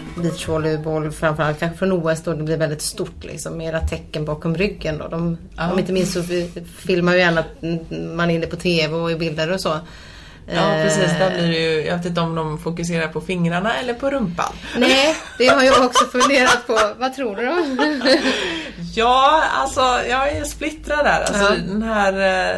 [0.21, 3.57] beachvolleyboll, framförallt kanske från OS då det blir väldigt stort liksom.
[3.57, 5.07] Mera tecken bakom ryggen då.
[5.07, 5.37] De,
[5.71, 7.61] Om inte minst så fi- filmar ju gärna att
[8.15, 9.69] man är inne på TV och i bilder och så.
[10.53, 13.73] Ja Eh, precis, där blir det ju, jag vet inte om de fokuserar på fingrarna
[13.75, 14.53] eller på rumpan.
[14.77, 16.79] Nej, det har jag också funderat på.
[16.99, 17.55] Vad tror du då?
[18.95, 21.21] Ja, alltså jag är splittrad där.
[21.21, 21.55] Alltså Ja.
[21.67, 22.13] den här...
[22.13, 22.55] eh,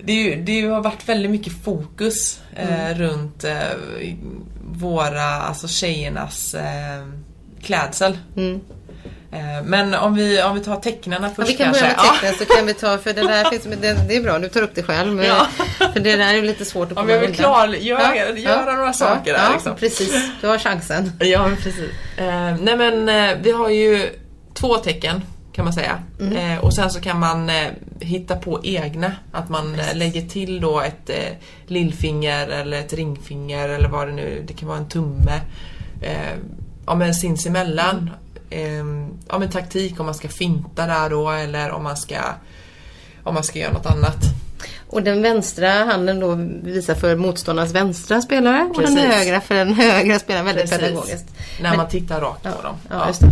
[0.00, 2.98] Det, är ju, det har varit väldigt mycket fokus eh, Mm.
[2.98, 3.52] runt eh,
[4.72, 7.06] våra, alltså tjejernas eh,
[7.62, 8.18] klädsel.
[9.32, 11.30] Eh, men om vi, om vi tar tecknarna Mm.
[11.38, 13.62] Ja, först vi kan börja med tecknen så kan vi ta, för det där finns,
[13.80, 15.12] det, det är bra, du tar upp det själv.
[15.14, 15.46] Men, Ja.
[15.92, 17.44] För det där är ju lite svårt att Om jag vill undan.
[17.44, 19.76] klargöra- göra några saker ja, där, Ja, liksom.
[19.76, 20.14] precis.
[20.40, 21.12] Du har chansen.
[21.20, 21.90] Ja, precis.
[22.16, 24.10] Eh, nej men eh, vi har ju
[24.54, 25.22] två tecken
[25.56, 25.98] kan man säga.
[26.20, 26.36] Mm.
[26.36, 27.66] Eh, och sen så kan man eh,
[28.00, 29.12] hitta på egna.
[29.32, 34.12] Att man eh, lägger till då ett eh, lillfinger eller ett ringfinger eller vad det
[34.12, 35.40] nu Det kan vara en tumme.
[36.02, 36.36] Eh,
[36.86, 38.10] ja men sinsemellan.
[38.50, 38.84] Eh,
[39.28, 42.16] ja men taktik om man ska finta där då eller om man ska
[43.22, 44.18] om man ska göra något annat.
[44.88, 46.34] Och den vänstra handen då
[46.70, 49.14] visar för motståndarens vänstra spelare och den Precis.
[49.14, 50.46] högra för den högra spelaren.
[50.46, 50.86] Väldigt Precis.
[50.86, 51.26] pedagogiskt.
[51.60, 52.76] När Men- man tittar rakt på dem.
[52.90, 53.26] Ja, just det.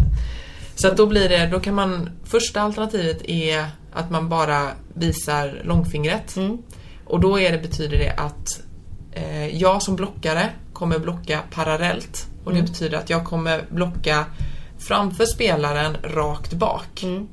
[0.75, 5.61] Så att då blir det, då kan man, första alternativet är att man bara visar
[5.65, 6.37] långfingret.
[6.37, 6.59] Mm.
[7.07, 8.61] Och då är det, betyder det att
[9.13, 12.27] eh, jag som blockare kommer blocka parallellt.
[12.45, 12.65] Och Mm.
[12.65, 14.25] det betyder att jag kommer blocka
[14.79, 17.03] framför spelaren rakt bak.
[17.03, 17.29] Mm.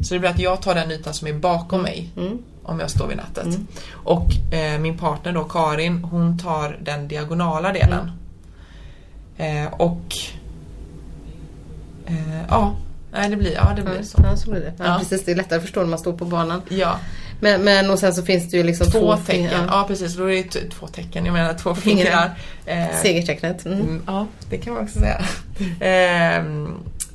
[0.00, 2.10] Så det blir att jag tar den ytan som är bakom mig.
[2.62, 3.58] Om jag står vid nätet.
[3.92, 8.10] Och eh, min partner då, Karin, hon tar den diagonala delen.
[9.36, 10.14] Eh, och
[12.12, 12.74] eh, ja,
[13.12, 14.18] nej, det blir, ja, det blir så.
[14.24, 14.72] Ja, så blir det.
[14.78, 14.98] Ja, Ja.
[14.98, 16.62] Precis, det är lättare att förstå när man står på banan.
[16.68, 16.98] Ja,
[17.40, 19.48] Men, men och sen så finns det ju liksom två två tecken.
[19.48, 19.66] fingrar.
[19.66, 20.16] Ja, precis.
[20.16, 22.04] Då är det två tecken, jag menar två Fingrar.
[22.64, 22.88] fingrar.
[22.90, 23.66] Eh, Segertecknet.
[23.66, 23.80] Mm.
[23.80, 25.22] Mm, ja, det kan man också säga.
[25.80, 26.74] Ehm,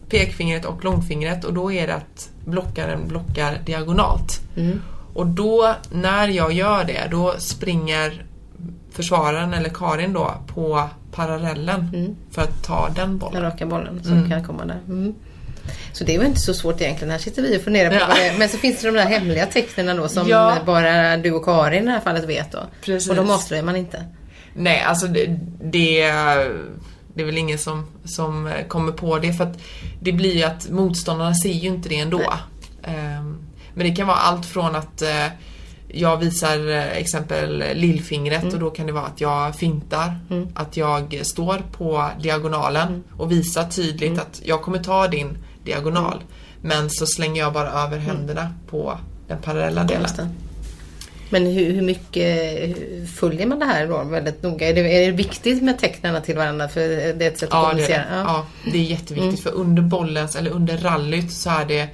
[0.09, 4.41] pekfingret och långfingret och då är det att blockaren blockar diagonalt.
[4.57, 4.81] Mm.
[5.13, 8.25] Och då, när jag gör det, då springer
[8.97, 12.15] försvararen, eller Karin då, på parallellen Mm.
[12.31, 13.41] för att ta den Den bollen.
[13.41, 14.29] raka bollen som Mm.
[14.29, 14.79] kan komma där.
[14.87, 15.15] Mm.
[15.93, 17.11] Så det är väl inte så svårt egentligen.
[17.11, 18.07] Här sitter vi och funderar på Ja.
[18.15, 18.37] det.
[18.39, 20.57] Men så finns det de där hemliga tecknen då som Ja.
[20.65, 22.59] bara du och Karin i det här fallet vet då.
[22.81, 23.09] Precis.
[23.09, 24.03] Och de avslöjar man inte.
[24.53, 25.25] Nej, alltså det,
[25.63, 26.01] det,
[27.13, 29.57] det är väl ingen som, som kommer på det för att
[30.01, 32.21] det blir ju att motståndarna ser ju inte det ändå.
[32.83, 33.37] Ehm,
[33.73, 35.25] Men det kan vara allt från att eh,
[35.87, 40.15] jag visar eh, exempel lillfingret och då kan det vara att jag fintar,
[40.53, 46.23] att jag står på diagonalen och visar tydligt att jag kommer ta din diagonal.
[46.61, 48.97] Men så slänger jag bara över händerna på
[49.27, 50.09] den parallella delen.
[50.17, 50.29] Det.
[51.29, 52.37] Men hur, hur mycket
[52.69, 54.69] hur följer man det här då väldigt noga?
[54.69, 56.67] Är det, är det viktigt med tecknen till varandra?
[56.67, 56.79] För
[57.13, 58.03] det är ett sätt att Ja, det, kommunicera?
[58.03, 58.21] är det.
[58.21, 61.87] ja, det är jätteviktigt för under bollens, eller under rallyt så är det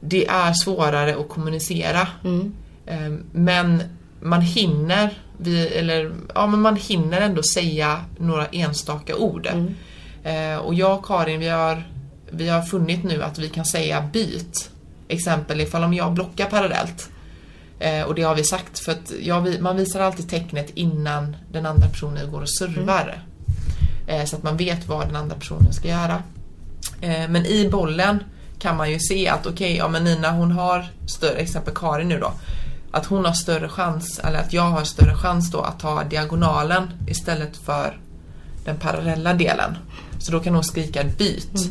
[0.00, 2.08] Det är svårare att kommunicera.
[2.24, 2.54] Ehm,
[3.32, 3.82] Men
[4.20, 9.48] man hinner, vi, eller, ja, men man hinner ändå säga några enstaka ord.
[10.24, 11.88] Eh, och jag och Karin, vi har,
[12.30, 14.70] vi har funnit nu att vi kan säga byt.
[15.08, 17.10] Exempel ifall om jag blockar parallellt.
[17.78, 21.66] Eh, och det har vi sagt för att jag, man visar alltid tecknet innan den
[21.66, 23.22] andra personen går och servar.
[24.06, 26.22] Eh, så att man vet vad den andra personen ska göra.
[27.28, 28.24] Men i bollen
[28.58, 32.18] kan man ju se att okej, ja men Nina hon har större, exempel Karin nu
[32.18, 32.32] då,
[32.94, 36.90] att hon har större chans, eller att jag har större chans då att ta diagonalen
[37.06, 37.98] istället för
[38.64, 39.76] den parallella delen.
[40.18, 41.70] Så då kan hon skrika byt.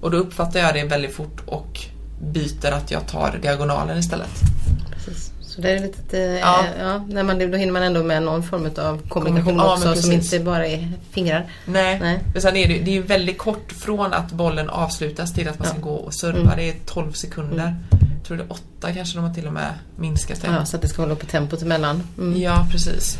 [0.00, 1.80] Och då uppfattar jag det väldigt fort och
[2.20, 4.30] byter att jag tar diagonalen istället.
[4.94, 5.32] Precis.
[5.40, 6.64] Så det är lite, eh, Ja.
[6.80, 6.98] ja.
[7.08, 10.40] när man, då hinner man ändå med någon form av kommunikation Ja, också som inte
[10.40, 11.46] bara är fingrar.
[11.66, 12.18] Nej, Nej.
[12.32, 15.68] Men sen är det, det är väldigt kort från att bollen avslutas till att man
[15.68, 16.38] ska gå och serva.
[16.38, 16.56] Mm.
[16.56, 17.76] Det är 12 sekunder.
[17.90, 18.01] Jag
[18.38, 20.48] tror det är 8 kanske de har till och med minskat det.
[20.48, 22.02] Ja, så att det ska hålla uppe tempot emellan.
[22.18, 22.40] Mm.
[22.42, 23.18] Ja, precis.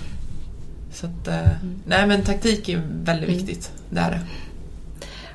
[0.92, 1.51] Så att, eh,
[1.87, 3.70] Nej men taktik är väldigt viktigt.
[3.90, 4.20] Det är det.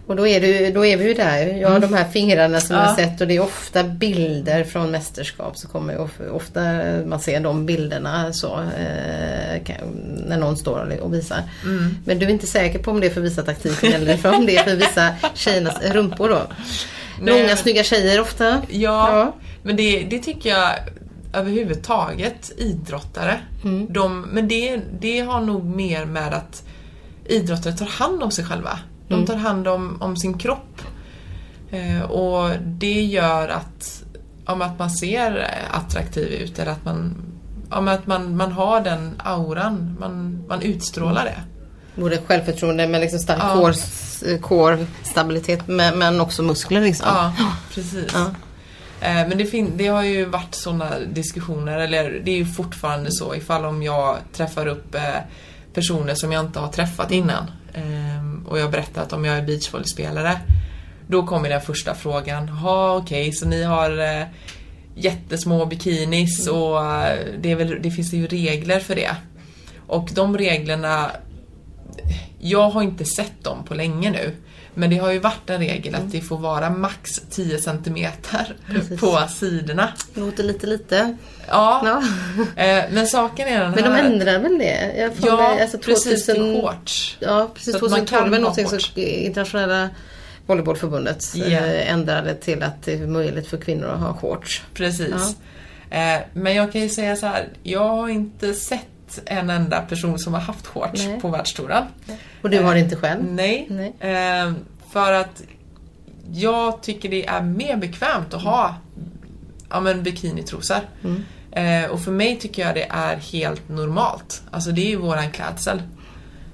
[0.08, 1.46] Och då är, det, då är vi ju där.
[1.46, 1.58] ju.
[1.60, 2.86] Ja, de här fingrarna som Mm.
[2.88, 2.96] Ja.
[3.00, 5.58] jag har sett och det är ofta bilder från mästerskap.
[5.58, 6.62] Så kommer ofta
[7.06, 9.62] man ser de bilderna så eh,
[10.28, 11.44] när någon står och visar.
[11.64, 11.98] Mm.
[12.06, 14.34] Men du är inte säker på om det är för att visa taktiken eller för
[14.36, 16.42] om det är för att visa tjejernas rumpor då?
[17.22, 18.62] Nej, Långa snygga tjejer ofta.
[18.70, 19.34] Ja, Ja.
[19.68, 20.70] Men det, det tycker jag
[21.34, 23.40] överhuvudtaget idrottare.
[23.64, 23.94] Mm.
[23.94, 26.64] De, men det, det har nog mer med att
[27.26, 28.80] idrottare tar hand om sig själva.
[29.08, 29.26] De Mm.
[29.26, 30.82] tar hand om, om sin kropp.
[31.72, 34.04] Eh, och det gör att,
[34.46, 37.16] om att man ser eh, attraktiv ut eller att man,
[37.72, 41.38] om att man, man har den auran, man, man utstrålar det.
[42.02, 43.56] Både självförtroende med liksom stark Ja.
[43.56, 47.08] core- core-stabilitet men, men också muskler liksom.
[47.10, 47.34] Ja,
[47.74, 48.06] precis.
[48.14, 48.26] Ja.
[49.02, 53.36] Eh, Men det, det har ju varit sådana diskussioner, eller det är ju fortfarande så
[53.36, 55.20] ifall om jag träffar upp eh,
[55.74, 59.42] personer som jag inte har träffat innan eh, och jag berättar att om jag är
[59.42, 60.40] beachvolleyspelare
[61.08, 62.52] då kommer den första frågan.
[62.64, 64.28] Ja, okej, så ni har eh,
[64.96, 69.16] jättesmå bikinis och eh, det, väl, det finns ju regler för det.
[69.88, 71.12] Och de reglerna
[72.40, 74.36] jag har inte sett dem på länge nu.
[74.80, 79.00] Men det har ju varit en regel att det får vara max 10 centimeter Precis.
[79.00, 79.90] på sidorna.
[80.14, 81.18] Låter lite lite.
[81.48, 82.04] Ja, Ja.
[82.64, 84.04] eh, men saken är den Men de här...
[84.04, 85.12] ändrar väl det?
[85.22, 87.18] Ja, mig, alltså precis till 2000 shorts.
[87.20, 87.80] Ja, precis.
[87.80, 89.90] Så att man 2012 kan är någonting som internationella
[90.46, 91.46] volleybollförbundet Ja.
[91.46, 94.64] eh, ändrade till att det är möjligt för kvinnor att ha shorts.
[94.74, 95.36] Precis.
[95.90, 98.88] Eh, men jag kan ju säga så här, jag har inte sett
[99.26, 101.22] en enda person som har haft shorts Nej.
[101.22, 101.84] på världstouren.
[102.42, 103.24] Och du har det inte själv?
[103.24, 103.68] Nej.
[103.70, 103.94] Nej.
[104.00, 104.54] Eh,
[104.92, 105.44] för att
[106.34, 108.76] jag tycker det är mer bekvämt att ha
[109.70, 110.80] ja, men bikinitrosor.
[111.04, 111.24] Mm.
[111.52, 114.42] Eh, och för mig tycker jag det är helt normalt.
[114.52, 115.82] Alltså det är ju våran klädsel.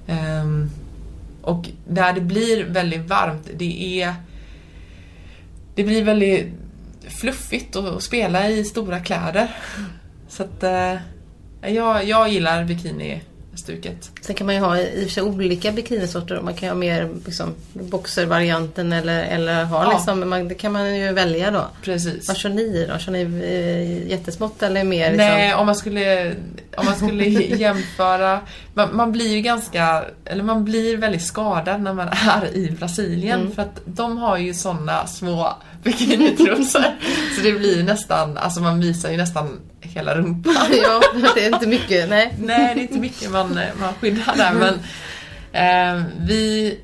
[0.06, 0.70] Ehm,
[1.42, 4.14] och där det blir väldigt varmt, det är
[5.74, 6.46] det blir väldigt
[7.08, 9.56] fluffigt att spela i stora kläder.
[10.28, 10.94] Så att eh,
[11.68, 14.10] jag, jag gillar bikinistuket.
[14.20, 16.40] Sen kan man ju ha i och för sig olika bikinisorter.
[16.40, 19.92] Man kan ha mer liksom, boxervarianten eller, eller ha Ja.
[19.92, 21.64] liksom, man, det kan man ju välja då.
[21.82, 22.28] Precis.
[22.28, 22.98] Vad kör ni då?
[22.98, 25.10] Kör ni eh, jättesmått eller mer?
[25.10, 25.26] Liksom?
[25.26, 26.34] Nej, om man skulle,
[26.76, 27.24] om man skulle
[27.56, 28.40] jämföra.
[28.74, 33.40] Man, man blir ju ganska, eller man blir väldigt skadad när man är i Brasilien
[33.40, 33.52] Mm.
[33.52, 36.84] för att de har ju såna små bikinitrosor.
[37.36, 40.54] så det blir nästan, alltså man visar ju nästan hela rumpan.
[40.82, 41.02] ja,
[41.34, 42.08] det är inte mycket.
[42.08, 42.34] Nej.
[42.38, 44.74] Nej, det är inte mycket man, man skyddar där men
[45.52, 46.78] eh, vi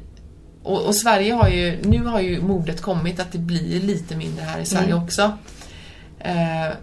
[0.62, 4.44] och, och Sverige har ju, nu har ju modet kommit att det blir lite mindre
[4.44, 5.32] här i Sverige också.
[6.18, 6.74] Eh,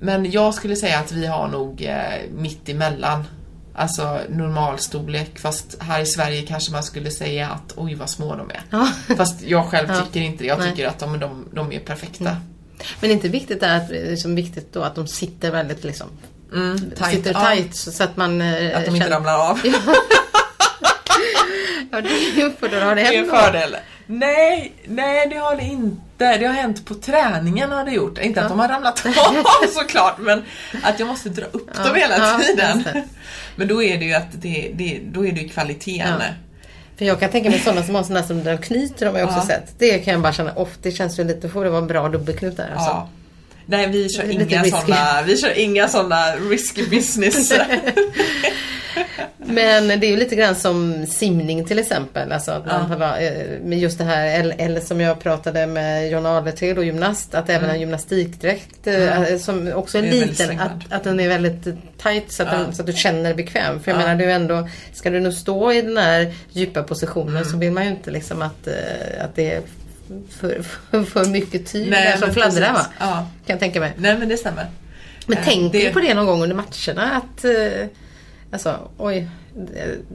[0.00, 3.24] men jag skulle säga att vi har nog eh, mitt emellan.
[3.78, 8.50] Alltså normalstorlek fast här i Sverige kanske man skulle säga att oj vad små de
[8.50, 8.62] är.
[8.70, 8.88] Ja.
[9.16, 10.00] Fast jag själv Ja.
[10.02, 10.48] tycker inte det.
[10.48, 10.70] Jag Nej.
[10.70, 12.36] tycker att de, de, de är perfekta.
[13.00, 16.06] Men inte viktigt är att, liksom viktigt då att de sitter väldigt liksom
[16.52, 17.10] Mm, tight.
[17.10, 19.60] Sitter Ja, tight så så att man eh, att de inte känner- ramlar av.
[21.92, 23.76] Ja, det är ju för då har det är en fördel.
[24.06, 26.38] Nej, nej det har det inte.
[26.38, 28.18] Det har hänt på träningen har det gjort.
[28.18, 29.12] Inte att de har ramlat av
[29.72, 30.42] såklart men
[30.82, 32.84] att jag måste dra upp Ja, dem hela ja, tiden.
[33.56, 36.14] Men då är det ju att det, det, då är det kvaliteten.
[36.20, 36.26] Ja.
[36.98, 39.28] För jag kan tänka mig sådana som har sådana som de knyter, de har jag
[39.28, 39.46] också Ja.
[39.46, 39.78] sett.
[39.78, 42.08] Det kan jag bara känna, off, det känns ju lite, får det vara en bra
[42.08, 42.90] dubbelknut där alltså.
[42.90, 43.08] Ja.
[43.66, 44.70] Nej vi kör inga risky.
[44.70, 47.52] sådana, vi kör inga sådana risky business.
[49.46, 52.32] Men det är ju lite grann som simning till exempel.
[52.32, 52.96] Alltså att man Ja.
[52.96, 56.84] vara, eh, med just det här, eller, eller som jag pratade med John Aletred och
[56.84, 60.22] gymnast, att även en gymnastikdräkt eh, som också är, Mm.
[60.22, 61.64] Är liten, att, att den är väldigt
[62.02, 62.58] tight så att, Ja.
[62.58, 63.80] den, så att du känner dig bekväm.
[63.80, 64.06] För jag Ja.
[64.06, 67.44] menar, du ändå, ska du nu stå i den här djupa positionen Mm.
[67.48, 69.60] så vill man ju inte liksom att, eh, att det är
[70.30, 72.86] för, för, för mycket tyg där som fladdrar va?
[72.98, 73.06] Ja.
[73.46, 73.92] Kan jag tänka mig.
[73.96, 74.66] Nej men det stämmer.
[75.26, 77.10] Men Eh, tänker det- du på det någon gång under matcherna?
[77.16, 77.44] Att,
[78.50, 79.28] alltså, oj.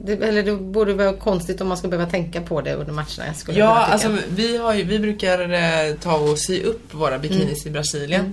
[0.04, 3.34] Det, eller det borde vara konstigt om man ska behöva tänka på det under matcherna.
[3.34, 4.08] Skulle jag Ja, kunna tycka.
[4.08, 8.32] alltså vi, har ju, vi brukar eh, ta och sy upp våra bikinis i Brasilien.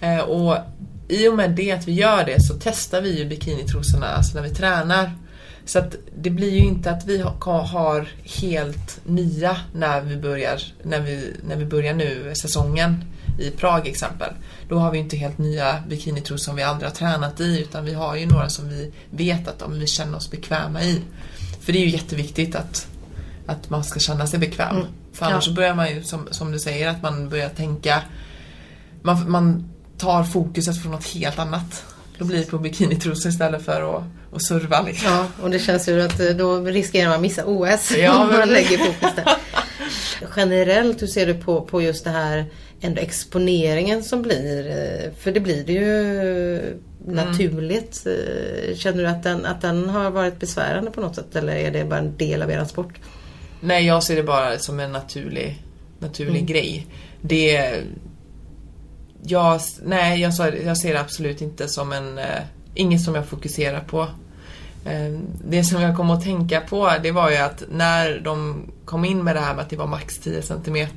[0.00, 0.56] Eh, och
[1.08, 4.42] i och med det att vi gör det så testar vi ju bikinitrosorna alltså när
[4.42, 5.12] vi tränar.
[5.64, 8.08] Så att det blir ju inte att vi ha, har
[8.40, 13.04] helt nya när vi börjar, när vi, när vi börjar nu säsongen
[13.38, 14.32] i Prag exempel.
[14.68, 17.94] Då har vi inte helt nya bikinitrosor som vi aldrig har tränat i utan vi
[17.94, 21.02] har ju några som vi vet att de, vi känner oss bekväma i.
[21.60, 22.86] För det är ju jätteviktigt att,
[23.46, 24.76] att man ska känna sig bekväm.
[25.12, 25.54] För annars Ja.
[25.54, 28.02] börjar man ju, som, som du säger, att man börjar tänka
[29.02, 31.84] man, man tar fokuset från något helt annat.
[32.18, 34.02] Då blir det på bikinitrosor istället för att,
[34.34, 35.10] att serva liksom.
[35.12, 38.28] Ja, och det känns ju att eh, då riskerar man att missa OS Ja, om
[38.28, 39.36] man men- lägger fokus där.
[40.36, 42.46] Generellt, hur ser du på, på just det här
[42.80, 44.66] ändå exponeringen som blir?
[44.68, 48.06] eh, För det blir det ju naturligt.
[48.06, 51.70] Eh, Känner du att den, att den har varit besvärande på något sätt eller är
[51.70, 52.94] det bara en del av er sport?
[53.60, 55.62] Nej, jag ser det bara som en naturlig,
[55.98, 56.46] naturlig Mm.
[56.46, 56.86] grej.
[57.20, 57.74] Det...
[59.22, 60.32] Jag, nej, jag,
[60.64, 62.18] jag ser det absolut inte som en...
[62.18, 62.24] Eh,
[62.74, 64.00] inget som jag fokuserar på.
[64.84, 69.04] Eh, det som jag kom att tänka på, det var ju att när de kom
[69.04, 70.88] in med det här med att det var max 10 cm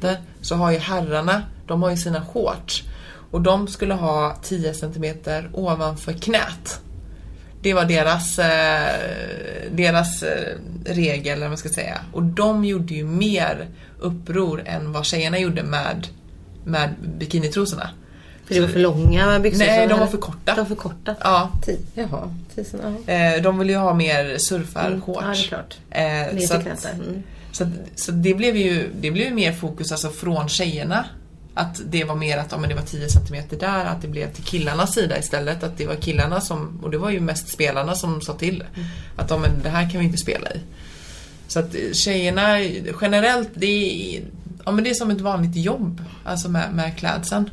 [0.41, 2.83] så har ju herrarna, de har ju sina shorts.
[3.31, 5.05] Och de skulle ha 10 cm
[5.53, 6.79] ovanför knät.
[7.61, 8.99] Det var deras, eh,
[9.71, 12.01] deras eh, regel, eller vad man ska säga.
[12.13, 13.67] Och de gjorde ju mer
[13.99, 16.07] uppror än vad tjejerna gjorde med,
[16.65, 17.89] med bikinitrosorna.
[18.45, 19.59] För det var för långa byxor?
[19.59, 20.53] Nej, de var för korta.
[20.55, 21.15] De var för korta?
[21.19, 21.51] Ja,
[21.93, 25.47] Jaha, tisen, eh, de ville ju ha mer Mm, Ja, det är surfarshorts.
[25.47, 25.77] klart.
[25.91, 26.85] Eh, så att-.
[26.93, 27.23] Mm.
[27.51, 31.05] Så, att- så det blev ju det blev mer fokus alltså från tjejerna.
[31.55, 34.33] Att det var mer att ja, men det var 10 cm där, att det blev
[34.33, 35.63] till killarnas sida istället.
[35.63, 38.63] Att det var killarna som, och det var ju mest spelarna som sa till.
[39.15, 40.59] Att ja, men det här kan vi inte spela i.
[41.47, 42.59] Så att eh, tjejerna
[43.01, 44.21] generellt, det är,
[44.65, 46.01] ja, men det är som ett vanligt jobb.
[46.23, 47.49] Alltså med, med klädseln.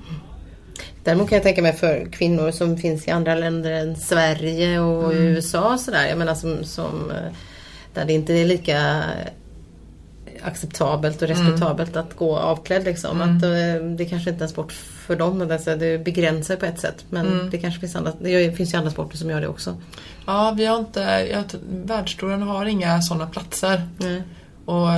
[1.04, 5.12] Däremot kan jag tänka mig för kvinnor som finns i andra länder än Sverige och
[5.12, 5.24] Mm.
[5.24, 6.08] USA och sådär.
[6.08, 7.32] Jag menar som, som eh,
[7.94, 9.02] där det inte är lika
[10.42, 11.42] acceptabelt och Mm.
[11.42, 13.20] respektabelt att gå avklädd liksom.
[13.22, 15.48] Att eh, det kanske inte är en sport för dem.
[15.52, 17.04] Alltså, det begränsar på ett sätt.
[17.10, 17.50] Men Mm.
[17.50, 19.76] det kanske finns andra, det finns ju andra sporter som gör det också.
[20.26, 21.00] Ja, vi har inte,
[21.32, 23.82] jag, världstouren har inga sådana platser.
[24.64, 24.88] Och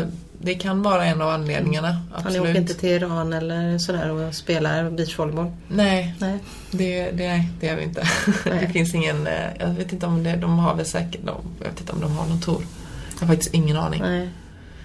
[0.45, 1.89] det kan vara en av anledningarna.
[1.89, 2.41] Han Absolut.
[2.51, 5.51] åker inte till Iran eller sådär och spelar beachvolleyboll.
[5.69, 6.39] Nej, Nej.
[6.71, 8.03] Det, det, det gör vi inte.
[8.47, 8.59] Nej.
[8.67, 11.69] Det finns ingen, eh, jag vet inte om det, de har väl säkert, de, jag
[11.71, 12.63] vet inte om de har någon tour.
[13.21, 14.03] Jag har faktiskt ingen aning.
[14.03, 14.29] Nej.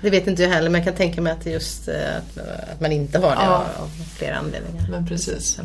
[0.02, 2.38] Det vet inte jag heller men jag kan tänka mig att det just eh, att,
[2.74, 3.66] att man inte har det Ja.
[3.80, 4.88] av, flera anledningar.
[4.92, 5.60] Men precis.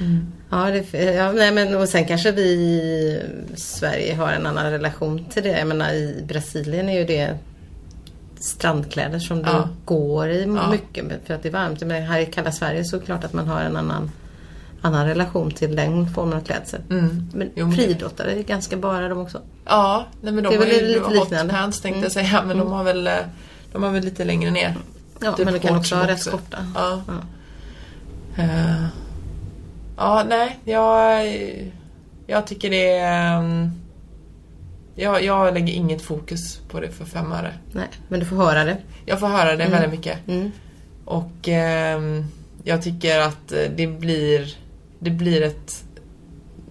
[0.00, 0.32] Mm.
[0.50, 3.20] Ja, det, ja nej, men, och sen kanske vi i
[3.56, 5.58] Sverige har en annan relation till det.
[5.58, 7.34] Jag menar i Brasilien är ju det
[8.40, 9.68] strandkläder som du Ja.
[9.84, 11.80] går i mycket för att det är varmt.
[11.80, 14.10] Men här i kalla Sverige så är det klart att man har en annan,
[14.86, 16.80] annan relation till den formen av klädsel.
[16.90, 17.28] Mm.
[17.34, 19.40] Men Jo, friidrottare är ganska bara de också.
[19.64, 21.52] Ja, nej, men de Det är har väl ju lite liknande.
[21.52, 22.02] pants tänkte Mm.
[22.02, 23.12] jag säga, men de har väl eh,
[23.72, 24.74] de har väl lite längre ner.
[25.20, 26.58] Ja, Typ men det kan också ha rätt korta.
[26.74, 27.02] Ja.
[27.06, 28.42] Ja.
[28.42, 28.84] Eh,
[29.96, 31.26] ja, nej, jag,
[32.26, 33.36] jag tycker det är...
[33.38, 33.70] ehm,
[34.94, 37.54] jag, jag lägger inget fokus på det för fem öre.
[37.72, 38.76] Nej, men du får höra det.
[39.06, 39.70] Jag får höra det Mm.
[39.70, 40.28] väldigt mycket.
[40.28, 40.50] Mm.
[41.04, 42.24] Och ehm,
[42.64, 44.54] jag tycker att eh, det blir,
[44.98, 45.84] det blir ett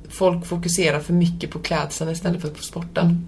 [0.09, 3.27] folk fokuserar för mycket på klädseln istället för på sporten.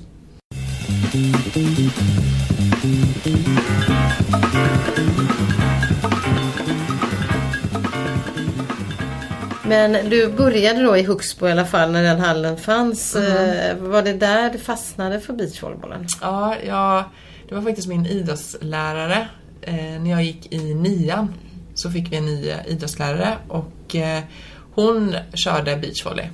[9.65, 13.15] Men du började då i Huxbo i alla fall när den hallen fanns.
[13.15, 16.05] Eh, Var det där du fastnade för beachvolleybollen?
[16.21, 17.03] Ja, jag,
[17.49, 19.27] det var faktiskt min idrottslärare.
[19.61, 21.33] Eh, när jag gick i nian
[21.73, 24.23] så fick vi en ny idrottslärare och eh,
[24.77, 26.25] hon körde beachvolley.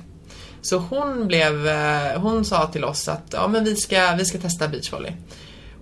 [0.62, 4.38] Så hon, blev, eh, hon sa till oss att ja, men vi, ska, vi ska
[4.38, 5.12] testa beachvolley.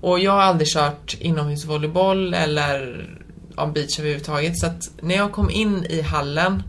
[0.01, 3.09] Och jag har aldrig kört inomhusvolleyboll eller
[3.57, 4.59] ja, beach överhuvudtaget.
[4.59, 6.63] Så att när jag kom in i hallen,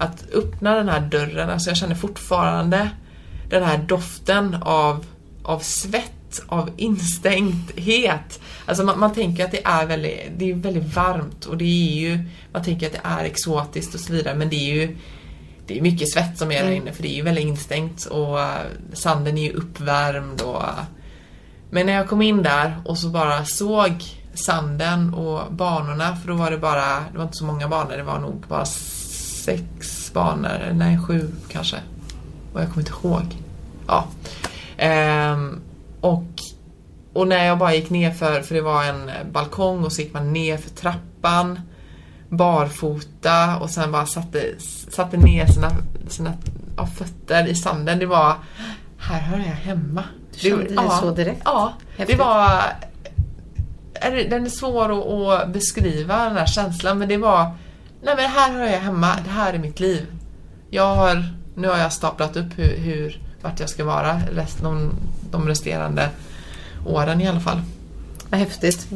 [0.00, 2.90] att öppna den här dörren, alltså jag känner fortfarande
[3.50, 5.06] den här doften av,
[5.42, 8.40] av svett, av instängdhet.
[8.66, 12.00] Alltså man, man tänker att det är väldigt, det är väldigt varmt och det är
[12.00, 12.18] ju,
[12.52, 14.96] man tänker att det är exotiskt och så vidare men det är ju
[15.66, 18.40] det är mycket svett som är där inne för det är ju väldigt instängt och
[18.40, 20.62] eh, sanden är ju uppvärmd och
[21.70, 24.04] men när jag kom in där och så bara såg
[24.34, 28.02] sanden och banorna, för då var det bara, det var inte så många banor, det
[28.02, 31.76] var nog bara sex banor, nej sju kanske.
[32.52, 33.36] Och jag kommer inte ihåg.
[33.86, 34.04] Ja.
[34.76, 35.60] Ehm,
[36.00, 36.24] och,
[37.12, 40.12] och när jag bara gick ner för, för det var en balkong och så gick
[40.12, 41.60] man ner för trappan
[42.28, 44.54] barfota och sen bara satte,
[44.90, 45.70] satte ner sina,
[46.08, 46.32] sina
[46.76, 47.98] ja, fötter i sanden.
[47.98, 48.34] Det var,
[48.98, 50.04] här hör jag hemma.
[50.32, 51.42] Du kände det så direkt?
[51.44, 52.18] Ja, det Häftigt.
[52.18, 52.62] var...
[53.94, 57.50] är det- Den är svår att, att beskriva den här känslan men det var...
[58.02, 60.06] Nej men här hör jag hemma, det här är mitt liv.
[60.70, 61.24] Jag har,
[61.54, 64.92] nu har jag staplat upp hur, hur vart jag ska vara resten, de,
[65.30, 66.10] de resterande
[66.86, 67.60] åren i alla fall.
[68.38, 68.86] Vad häftigt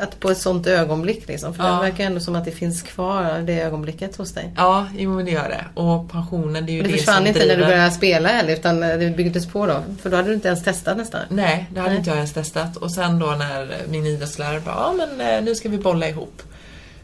[0.00, 1.54] att på ett sånt ögonblick liksom.
[1.54, 1.70] För Ja.
[1.74, 4.52] det verkar ändå som att det finns kvar det ögonblicket hos dig.
[4.56, 5.80] Ja, jo men det gör det.
[5.80, 7.68] Och pensionen, det är ju Det det, försvann som inte när du driver.
[7.70, 9.82] började spela heller utan det byggdes på då.
[10.02, 11.20] För då hade du inte ens testat nästan.
[11.28, 11.98] Nej, det hade Nej.
[11.98, 12.76] inte jag ens testat.
[12.76, 16.42] Och sen då när min idrottslärare bara, ja men eh, nu ska vi bolla ihop.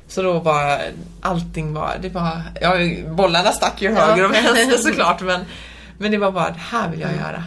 [0.09, 0.81] Så då var
[1.21, 2.73] allting var, det var, ja
[3.13, 5.41] bollarna stack ju höger och vänster såklart men,
[5.99, 7.45] men det var bara, det här vill jag göra.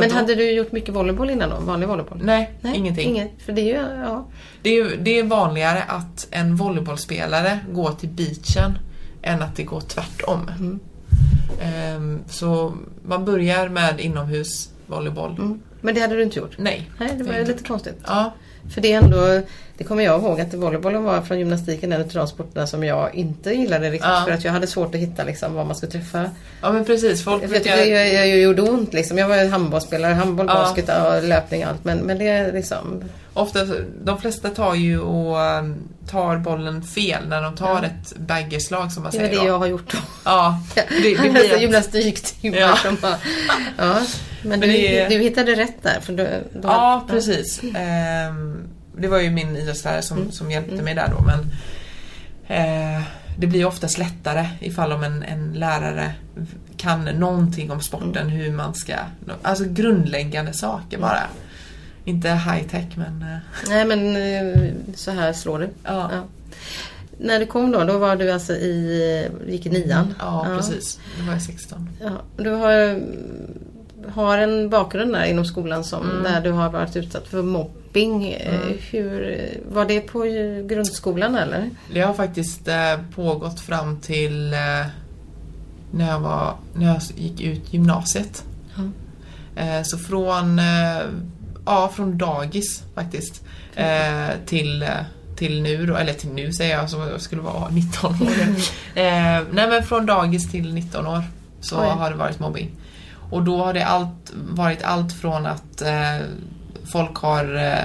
[0.00, 1.56] Men då, hade du gjort mycket volleyboll innan då?
[1.56, 2.20] Vanlig volleyboll?
[2.24, 3.08] Nej, ingenting.
[3.10, 4.26] Inget, för det är ju, ja.
[4.62, 8.78] Det, är, ju- det är vanligare att en volleybollspelare går till beachen
[9.22, 10.50] än att det går tvärtom.
[10.58, 10.80] Mm.
[11.60, 12.74] Ehm, så
[13.06, 15.36] man börjar med inomhus volleyboll.
[15.38, 15.60] Mm.
[15.80, 16.58] Men det hade du inte gjort?
[16.58, 16.90] Nej.
[16.98, 17.98] Nej, det var lite konstigt.
[18.06, 18.32] Ja,
[18.74, 19.40] För det är ändå,
[19.78, 23.14] det kommer jag ihåg att volleybollen var från gymnastiken en av de sporterna som jag
[23.14, 24.08] inte gillade riktigt.
[24.10, 24.22] Ja.
[24.26, 26.30] För att jag hade svårt att hitta liksom vad man skulle träffa.
[26.62, 27.24] ja men precis.
[27.24, 29.18] Folk För jag det jag, jag gjorde ont liksom.
[29.18, 30.54] Jag var handbollsspelare, handboll, Ja.
[30.54, 30.90] basket,
[31.22, 31.84] löpning allt.
[31.84, 33.04] Men, men det är liksom...
[33.34, 33.64] Ofta,
[34.04, 35.76] de flesta tar ju och um,
[36.10, 39.52] tar bollen fel när de tar ett baggerslag som man Det var säger det då.
[39.52, 39.98] jag har gjort då.
[40.24, 42.76] Ja, det, det blir att, gymnastiktimmar Ja.
[42.76, 43.16] som bara,
[43.78, 44.00] ja.
[44.42, 46.00] Men, du, det är- du hittade rätt där.
[46.00, 47.60] För du, Ja, precis.
[47.76, 48.68] Ehm,
[48.98, 50.32] det var ju min idrottslärare som, Mm.
[50.32, 51.38] som hjälpte mig där då men
[52.46, 53.02] eh,
[53.38, 56.14] det blir oftast lättare ifall om en, en lärare
[56.76, 58.28] kan någonting om sporten, Mm.
[58.28, 58.94] hur man ska...
[59.42, 61.22] Alltså grundläggande saker bara.
[62.04, 63.22] Inte high tech men...
[63.22, 63.38] eh,
[63.68, 65.68] Nej men eh, så här slår du.
[65.84, 66.10] Ja.
[66.12, 66.22] Ja.
[67.18, 70.14] När du kom då, då var du alltså i, gick i nian?
[70.18, 71.00] Ja, precis.
[71.18, 71.88] Då var jag 16.
[72.02, 73.00] Ja, du har,
[74.10, 76.22] har en bakgrund där inom skolan som, Mm.
[76.22, 78.28] där du har varit utsatt för mobbing.
[78.32, 80.22] Eh, Hur, var det på
[80.68, 81.70] grundskolan eller?
[81.92, 82.68] Det har faktiskt
[83.14, 84.50] pågått fram till
[85.90, 88.44] när, jag var, när jag gick ut gymnasiet.
[89.56, 90.60] Eh, så från,
[91.66, 93.42] ja, från dagis faktiskt
[93.74, 94.88] eh, till,
[95.36, 98.28] till nu då, eller till nu säger jag som jag skulle vara 19 år.
[98.94, 101.22] eh, nej men från dagis till 19 år
[101.60, 101.88] så Oj.
[101.88, 102.70] har det varit mobbing.
[103.30, 106.18] Och då har det allt, varit allt från att eh,
[106.92, 107.84] folk har eh,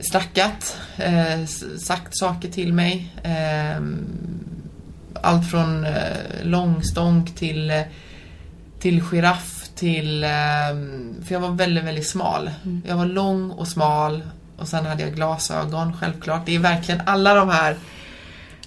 [0.00, 1.44] snackat, eh,
[1.78, 3.12] sagt saker till mig.
[3.22, 3.80] Eh,
[5.22, 5.92] allt från eh,
[6.42, 7.82] långstånk till,
[8.80, 10.24] till giraff till...
[10.24, 10.30] Eh,
[11.24, 12.50] för jag var väldigt, väldigt smal.
[12.86, 14.22] Jag var lång och smal
[14.56, 16.46] och sen hade jag glasögon, självklart.
[16.46, 17.76] Det är verkligen alla de här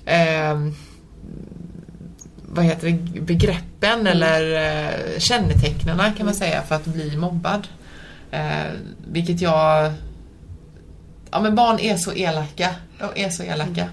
[0.06, 0.72] eh,
[2.52, 7.68] vad heter det, begreppen eller eh, kännetecknarna kan man säga för att bli mobbad.
[8.32, 8.72] Eh,
[9.12, 9.94] vilket jag...
[11.32, 12.70] Ja men barn är så elaka.
[13.00, 13.90] De är så elaka.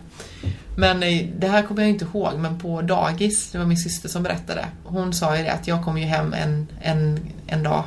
[0.78, 1.00] Men
[1.38, 4.66] det här kommer jag inte ihåg men på dagis, det var min syster som berättade.
[4.84, 7.84] Hon sa ju det att jag kom ju hem en, en, en dag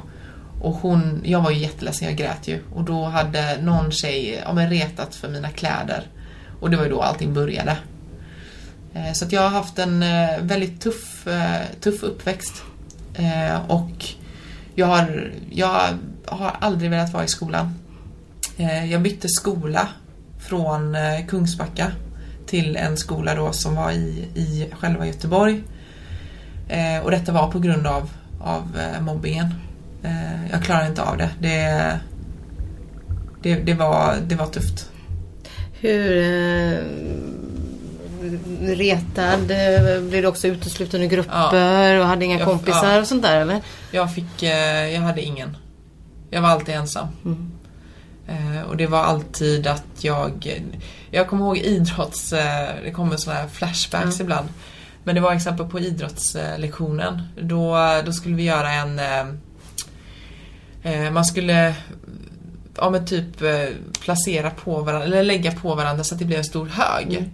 [0.62, 2.60] och hon, jag var ju jätteledsen, jag grät ju.
[2.74, 6.08] Och då hade någon tjej ja, men retat för mina kläder.
[6.60, 7.78] Och det var ju då allting började.
[8.94, 12.64] Eh, så att jag har haft en eh, väldigt tuff, eh, tuff uppväxt.
[13.68, 14.06] Och
[14.76, 17.74] jag har, jag har aldrig velat vara i skolan.
[18.90, 19.88] Jag bytte skola
[20.40, 21.92] från Kungsbacka
[22.50, 25.64] till en skola då som var i, i själva Göteborg.
[26.68, 28.10] Eh, och detta var på grund av,
[28.42, 29.48] av eh, mobbingen.
[30.04, 31.30] Eh, jag klarade inte av det.
[31.40, 32.00] Det,
[33.42, 34.90] det, det, var, det var tufft.
[35.80, 36.78] Hur eh,
[38.62, 39.52] retad?
[39.52, 43.00] eh, Blev du också utesluten ur grupper och hade inga Jag- kompisar ja.
[43.02, 43.62] och sånt där eller?
[43.92, 45.58] Jag fick, eh, jag hade ingen.
[46.30, 47.08] Jag var alltid ensam.
[48.28, 50.60] Eh, och det var alltid att jag,
[51.12, 54.50] jag kommer ihåg idrotts, eh, det kommer sådana här flashbacks ibland.
[55.04, 57.22] Men det var exempel på idrottslektionen.
[57.42, 59.28] Då, då skulle vi göra en, eh,
[60.84, 61.76] eh, man skulle
[62.78, 63.68] ja men typ eh,
[64.02, 67.32] placera på varandra, eller lägga på varandra så att det blev en stor hög.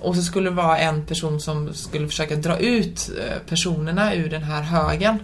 [0.00, 3.10] Och så skulle det vara en person som skulle försöka dra ut
[3.48, 5.18] personerna ur den här högen.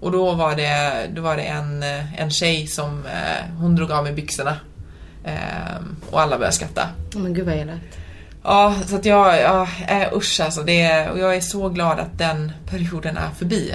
[0.00, 1.82] Och då var det, då var det en,
[2.16, 4.56] en tjej som, eh, hon drog av mig byxorna.
[5.24, 6.88] Ehm, och alla började skratta.
[7.14, 7.98] Men gud vad elakt.
[8.44, 10.62] Ja, så att jag, ja, äh, usch alltså.
[10.62, 13.74] Det, och jag är så glad att den perioden är förbi.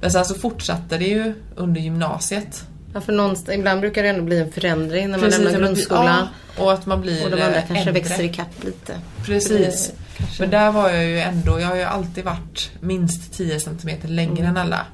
[0.00, 2.64] Men sen så fortsatte det ju under gymnasiet.
[2.94, 6.26] Ja, för någonstans, ibland brukar det ändå bli en förändring när man Precis, lämnar grundskolan.
[6.56, 7.92] Ja, och att man blir och de andra eh, kanske äldre.
[7.92, 8.94] växer ikapp lite.
[9.24, 9.86] Precis.
[9.88, 13.60] Det kanske- Men där var jag ju ändå, jag har ju alltid varit minst 10
[13.60, 14.46] cm längre Mm.
[14.46, 14.86] än alla.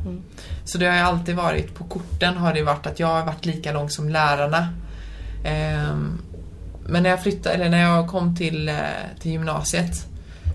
[0.65, 3.47] Så det har ju alltid varit, på korten har det varit att jag har varit
[3.47, 4.69] lika lång som lärarna.
[5.45, 6.19] Ehm,
[6.87, 8.75] men när jag flyttade, eller när jag kom till, eh,
[9.21, 10.07] till gymnasiet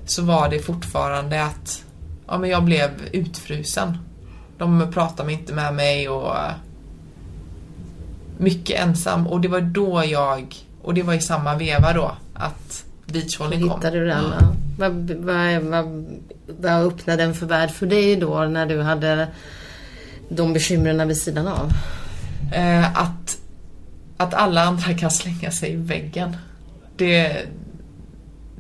[0.06, 1.84] så var det fortfarande att
[2.28, 3.98] ja, men jag blev utfrusen.
[4.58, 6.52] De pratade inte med mig och eh,
[8.38, 12.86] mycket ensam och det var då jag, och det var i samma veva då, att
[13.06, 13.70] beachvolley kom.
[13.70, 14.24] Hittade du den?
[14.40, 14.54] Ja.
[14.78, 16.06] Vad, vad, vad,
[16.48, 19.28] vad öppnade den för värld för dig då när du hade
[20.30, 21.72] de bekymren vid sidan av?
[22.54, 23.38] Eh, att,
[24.18, 26.38] att alla andra kan slänga sig i väggen.
[26.96, 27.46] Det,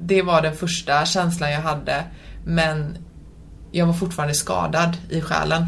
[0.01, 2.03] det var den första känslan jag hade.
[2.45, 2.97] Men
[3.71, 5.65] jag var fortfarande skadad i själen.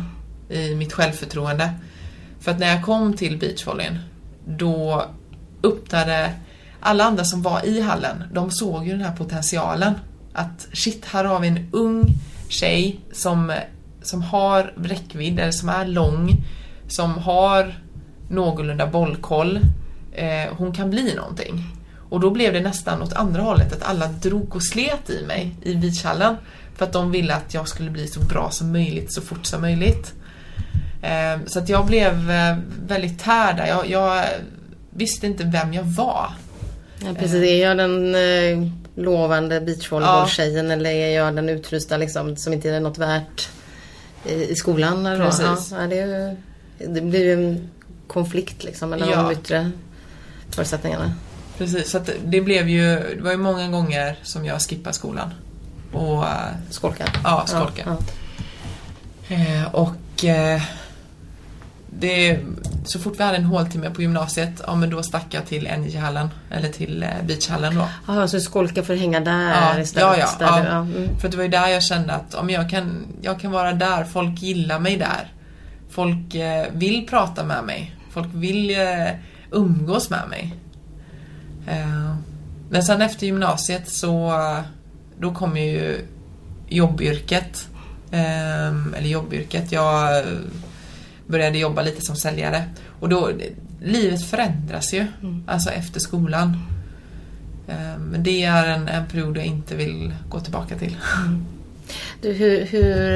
[0.49, 1.73] I mitt självförtroende.
[2.39, 3.99] För att när jag kom till beachvolleyn
[4.45, 5.05] då
[5.63, 6.33] öppnade
[6.79, 9.93] alla andra som var i hallen, de såg ju den här potentialen.
[10.33, 12.05] Att shit, här har vi en ung
[12.49, 13.53] tjej som,
[14.01, 16.45] som har räckvidd, eller som är lång,
[16.87, 17.73] som har
[18.29, 19.59] någorlunda bollkoll.
[20.11, 21.63] Eh, hon kan bli någonting.
[22.09, 25.55] Och då blev det nästan åt andra hållet, att alla drog och slet i mig
[25.61, 26.35] i beachhallen.
[26.75, 29.61] För att de ville att jag skulle bli så bra som möjligt, så fort som
[29.61, 30.13] möjligt.
[31.01, 32.57] Eh, så att jag blev eh,
[32.87, 33.67] väldigt tär där.
[33.67, 34.25] Jag, jag
[34.89, 36.27] visste inte vem jag var.
[36.99, 37.43] Ja, precis.
[37.43, 42.79] Är jag den eh, lovande beachvolleybolltjejen eller är jag den utrusta liksom, som inte är
[42.79, 43.49] något värt
[44.25, 45.05] i, skolan?
[45.05, 45.25] Eller?
[45.25, 45.71] Precis.
[45.71, 46.37] Ja, det, är
[46.87, 47.69] det blir ju en
[48.07, 49.21] konflikt liksom mellan Ja.
[49.21, 49.71] de yttre
[50.55, 51.13] förutsättningarna.
[51.57, 52.85] Precis, så att det blev ju,
[53.15, 55.33] det var ju många gånger som jag skippade skolan.
[55.93, 56.31] Och eh,
[56.69, 57.05] Skolka.
[57.23, 57.83] ja, skolka.
[57.85, 57.97] Ja,
[59.35, 60.61] Eh, och eh,
[61.99, 62.39] det,
[62.85, 66.29] så fort vi hade en håltimme på gymnasiet, ja men då stack jag till NJ-hallen,
[66.51, 67.81] eller till beachhallen då.
[67.81, 68.13] ja.
[68.13, 70.17] Jaha, så skolka för att hänga där Ja, istället?
[70.17, 70.61] ja, ja, ja.
[70.61, 71.01] du- ja.
[71.03, 71.19] Mm.
[71.19, 74.03] För det var ju där jag kände att om jag, kan, jag kan vara där,
[74.03, 75.33] folk gillar mig där.
[75.89, 77.95] Folk eh, vill prata med mig.
[78.11, 78.69] Folk vill
[79.51, 80.55] umgås med mig.
[81.67, 82.15] Eh,
[82.69, 84.33] men sen efter gymnasiet så
[85.19, 86.05] då kom ju
[86.67, 87.67] jobbyrket.
[88.11, 89.71] Eh, eller jobbyrket.
[89.71, 90.25] Jag
[91.27, 92.63] började jobba lite som säljare.
[92.99, 93.31] Och då,
[93.83, 95.05] livet förändras ju.
[95.47, 96.57] Alltså efter skolan.
[97.67, 100.97] Eh, Men det är en, en period jag inte vill gå tillbaka till.
[102.21, 103.09] Du, hur, hur,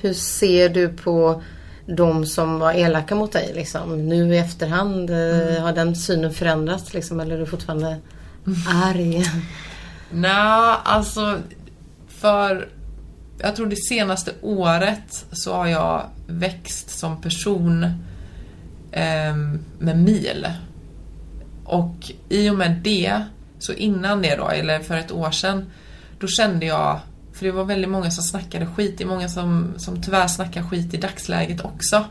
[0.00, 1.42] hur ser du på
[1.86, 3.52] de som var elaka mot dig?
[3.54, 4.08] Liksom?
[4.08, 5.62] Nu i efterhand, eh, Mm.
[5.62, 7.96] har den synen förändrats liksom, eller är du fortfarande
[8.84, 9.24] arg?
[10.10, 11.38] Nej, alltså
[12.08, 12.68] för
[13.38, 17.86] jag tror det senaste året så har jag växt som person
[18.92, 20.46] ehm, med mil.
[21.64, 23.22] Och i och med det,
[23.58, 25.64] så innan det då, eller för ett år sedan,
[26.20, 27.00] då kände jag,
[27.34, 30.62] för det var väldigt många som snackade skit, det är många som, som tyvärr snackar
[30.62, 32.04] skit i dagsläget också.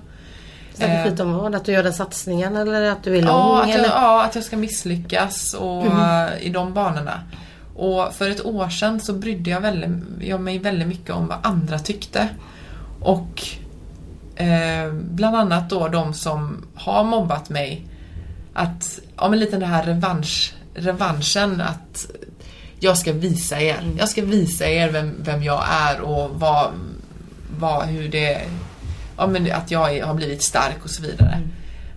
[0.74, 1.56] Snackar Eh, skit om vad?
[1.56, 3.30] Att du gör den satsningen eller att du är lång?
[3.30, 5.86] Ja att, jag, ja, att jag ska misslyckas och,
[6.40, 7.20] i de banorna.
[7.76, 9.90] Och för ett år sedan så brydde jag, väldigt,
[10.22, 12.30] jag mig väldigt mycket om vad andra tyckte.
[13.00, 13.44] Och
[14.36, 17.88] eh, bland annat då de som har mobbat mig.
[18.54, 22.08] Att, ja men lite den här revansch, revanschen att
[22.84, 23.92] jag ska visa er.
[23.98, 26.72] Jag ska visa er vem, vem jag är och vad,
[27.60, 28.42] vad, hur det,
[29.18, 31.42] ja, men att jag är, har blivit stark och så vidare.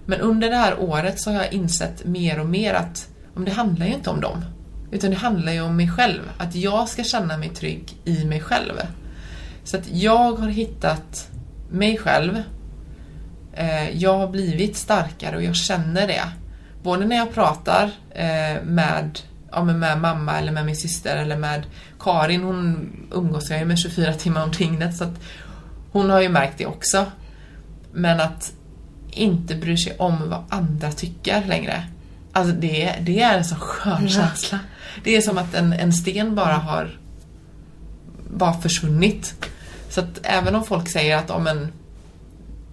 [0.06, 3.52] Men under det här året så har jag insett mer och mer att om det
[3.52, 4.44] handlar ju inte om dem.
[4.90, 6.22] Utan det handlar ju om mig själv.
[6.38, 8.74] Att jag ska känna mig trygg i mig själv.
[9.64, 11.30] Så att jag har hittat
[11.70, 12.42] mig själv.
[13.52, 16.22] Eh, jag har blivit starkare och jag känner det.
[16.82, 19.18] Både när jag pratar eh, med,
[19.56, 21.66] ja, med mamma eller med min syster eller med
[22.00, 22.42] Karin.
[22.42, 24.96] Hon umgås jag ju med 24 timmar om dygnet.
[24.96, 25.20] Så att
[25.92, 27.06] hon har ju märkt det också.
[27.92, 28.52] Men att
[29.10, 31.82] inte bry sig om vad andra tycker längre.
[32.32, 34.58] Alltså det, det är en så skön känsla.
[35.04, 36.98] Det är som att en, en sten bara har
[38.30, 39.48] bara försvunnit.
[39.90, 41.72] Så att även om folk säger att om, en,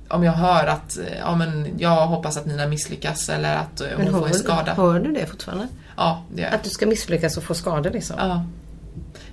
[0.09, 4.13] om jag hör att ja, men jag hoppas att Nina misslyckas eller att hon Men
[4.13, 4.73] får en skada.
[4.73, 5.67] hör du det fortfarande?
[5.97, 6.53] Ja, det jag.
[6.53, 8.15] Att du ska misslyckas och få skador liksom?
[8.19, 8.45] Ja.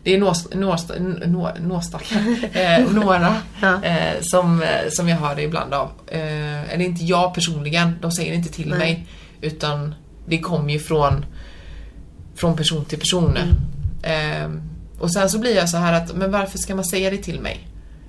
[0.04, 3.82] Det är nås- nås- n- nå- nåstakar, eh, några Ja.
[3.84, 5.90] eh, som, eh, som jag hör det ibland av.
[6.06, 8.78] Eh, eller inte jag personligen, de säger inte till Nej.
[8.78, 9.06] mig.
[9.40, 9.94] Utan
[10.26, 11.24] det kommer ju från,
[12.34, 13.36] från person till person.
[14.02, 14.56] Mm.
[14.56, 14.62] Eh,
[15.02, 17.40] och sen så blir jag så här att, men varför ska man säga det till
[17.40, 17.68] mig?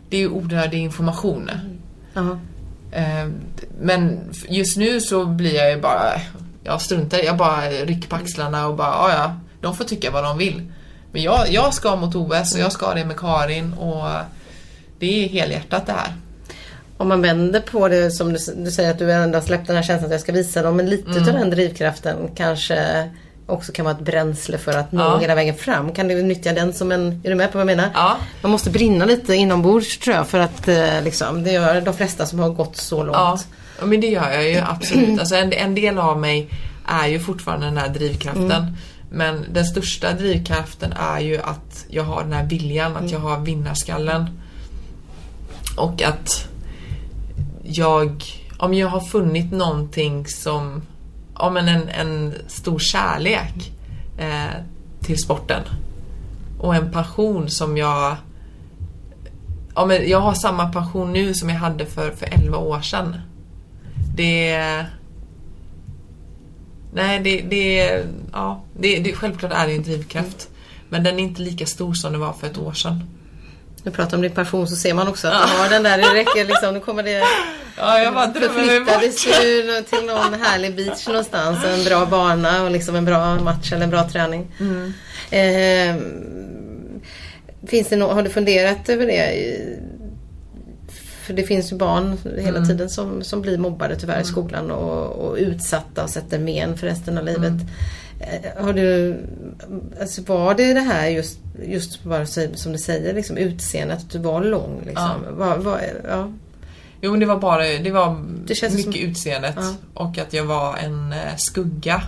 [0.10, 1.50] Det är ju onödig information.
[2.92, 3.28] Eh,
[3.82, 6.12] men just nu så blir jag ju bara,
[6.64, 10.24] jag struntar jag bara rycker på axlarna och bara, "Ja, ja, de får tycka vad
[10.24, 10.72] de vill.
[11.12, 14.08] Men jag, jag ska mot OS och jag ska det med Karin och
[15.00, 16.14] det är helhjärtat det här.
[16.98, 19.76] Om man vänder på det som du, du säger att du ändå har släppt den
[19.76, 20.76] här känslan att jag ska visa dem.
[20.78, 21.28] Men lite Mm.
[21.28, 23.10] av den drivkraften kanske
[23.48, 25.18] också kan vara ett bränsle för att nå Ja.
[25.18, 25.92] hela vägen fram.
[25.94, 27.22] Kan du nyttja den som en...
[27.24, 27.90] Är du med på vad jag menar?
[27.94, 28.18] Ja.
[28.42, 32.26] Man måste brinna lite inombords tror jag för att eh, liksom, det gör de flesta
[32.26, 33.18] som har gått så långt.
[33.18, 33.40] Ja,
[33.82, 35.20] ja, men det gör jag ju absolut.
[35.20, 36.50] Alltså en, en del av mig
[36.86, 38.78] är ju fortfarande den här drivkraften.
[39.10, 43.40] Men den största drivkraften är ju att jag har den här viljan, att jag har
[43.40, 44.30] vinnarskallen.
[45.78, 46.48] Och att
[47.64, 48.24] jag,
[48.58, 50.82] om jag har funnit någonting som,
[51.38, 53.72] ja men en, en stor kärlek
[54.18, 54.56] eh,
[55.00, 55.62] till sporten.
[56.60, 58.16] Och en passion som jag
[59.76, 63.16] Ja, men jag har samma passion nu som jag hade för, för 11 år sedan.
[64.22, 64.86] Det...
[66.94, 67.42] Nej, det...
[67.42, 70.50] det ja, det, det, självklart är det en drivkraft.
[70.90, 73.04] Men den är inte lika stor som det var för ett år sedan.
[73.84, 75.98] Du pratar om din passion så ser man också att du har den där.
[75.98, 76.74] Det räcker liksom.
[76.74, 77.24] Nu kommer det...
[77.78, 78.34] Ja, jag bara.
[78.34, 81.66] Förflyttades du till någon härlig beach någonstans.
[81.66, 84.48] En bra bana och liksom en bra match eller en bra träning.
[84.60, 84.94] Mm.
[85.32, 85.96] Eh,
[87.68, 89.52] finns det no- har du funderat över det?
[91.32, 92.68] För det finns ju barn hela Mm.
[92.70, 96.88] tiden som, som blir mobbade tyvärr i skolan och, och utsatta och sätter men för
[96.88, 97.52] resten av livet.
[97.52, 97.68] Mm.
[98.20, 99.18] Eh, Har du,
[100.02, 104.20] alltså var det det här just, just bara som du säger, liksom utseendet, att du
[104.20, 104.82] var lång?
[104.86, 105.10] Liksom.
[105.26, 105.32] Ja.
[105.32, 106.32] Var, var, ja.
[107.02, 109.56] Jo, det var bara det var Det mycket som- utseendet.
[109.58, 109.74] Ja.
[109.94, 112.04] Och att jag var en eh, skugga.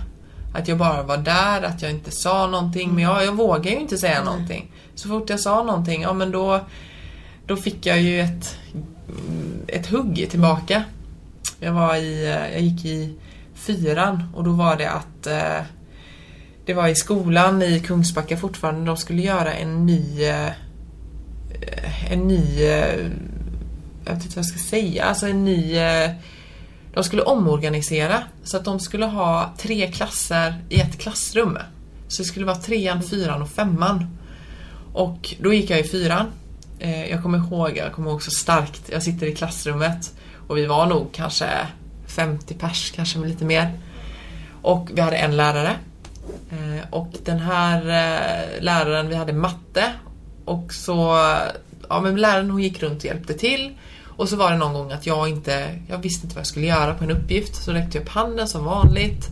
[0.54, 2.94] Att jag bara var där, att jag inte sa någonting.
[2.94, 4.72] Men jag, jag vågade ju inte säga någonting.
[4.94, 6.60] Så fort jag sa någonting, ja men då,
[7.46, 8.56] då fick jag ju ett,
[9.66, 10.84] ett hugg tillbaka.
[11.60, 13.18] Jag, var i, eh, jag gick i
[13.54, 15.66] fyran och då var det att eh,
[16.66, 18.86] det var i skolan i Kungsbacka fortfarande.
[18.86, 20.50] De skulle göra en ny eh,
[22.10, 23.10] en ny eh,
[24.04, 25.78] jag vet inte vad jag ska säga, alltså en ny
[26.94, 31.58] de skulle omorganisera så att de skulle ha tre klasser i ett klassrum.
[32.08, 34.06] Så det skulle vara trean, fyran och femman.
[34.92, 36.26] Och då gick jag i fyran.
[36.84, 40.14] Eh, Jag kommer ihåg, jag kommer ihåg så starkt, jag sitter i klassrummet
[40.48, 41.48] och vi var nog kanske
[42.06, 43.72] 50 pers, kanske med lite mer.
[44.62, 45.76] Och vi hade en lärare.
[46.50, 49.84] Eh, Och den här eh, läraren, vi hade matte.
[50.44, 51.26] Och så,
[51.88, 53.74] ja men läraren hon gick runt och hjälpte till.
[54.16, 56.66] Och så var det någon gång att jag inte, jag visste inte vad jag skulle
[56.66, 57.64] göra på en uppgift.
[57.64, 59.28] Så räckte jag upp handen som vanligt.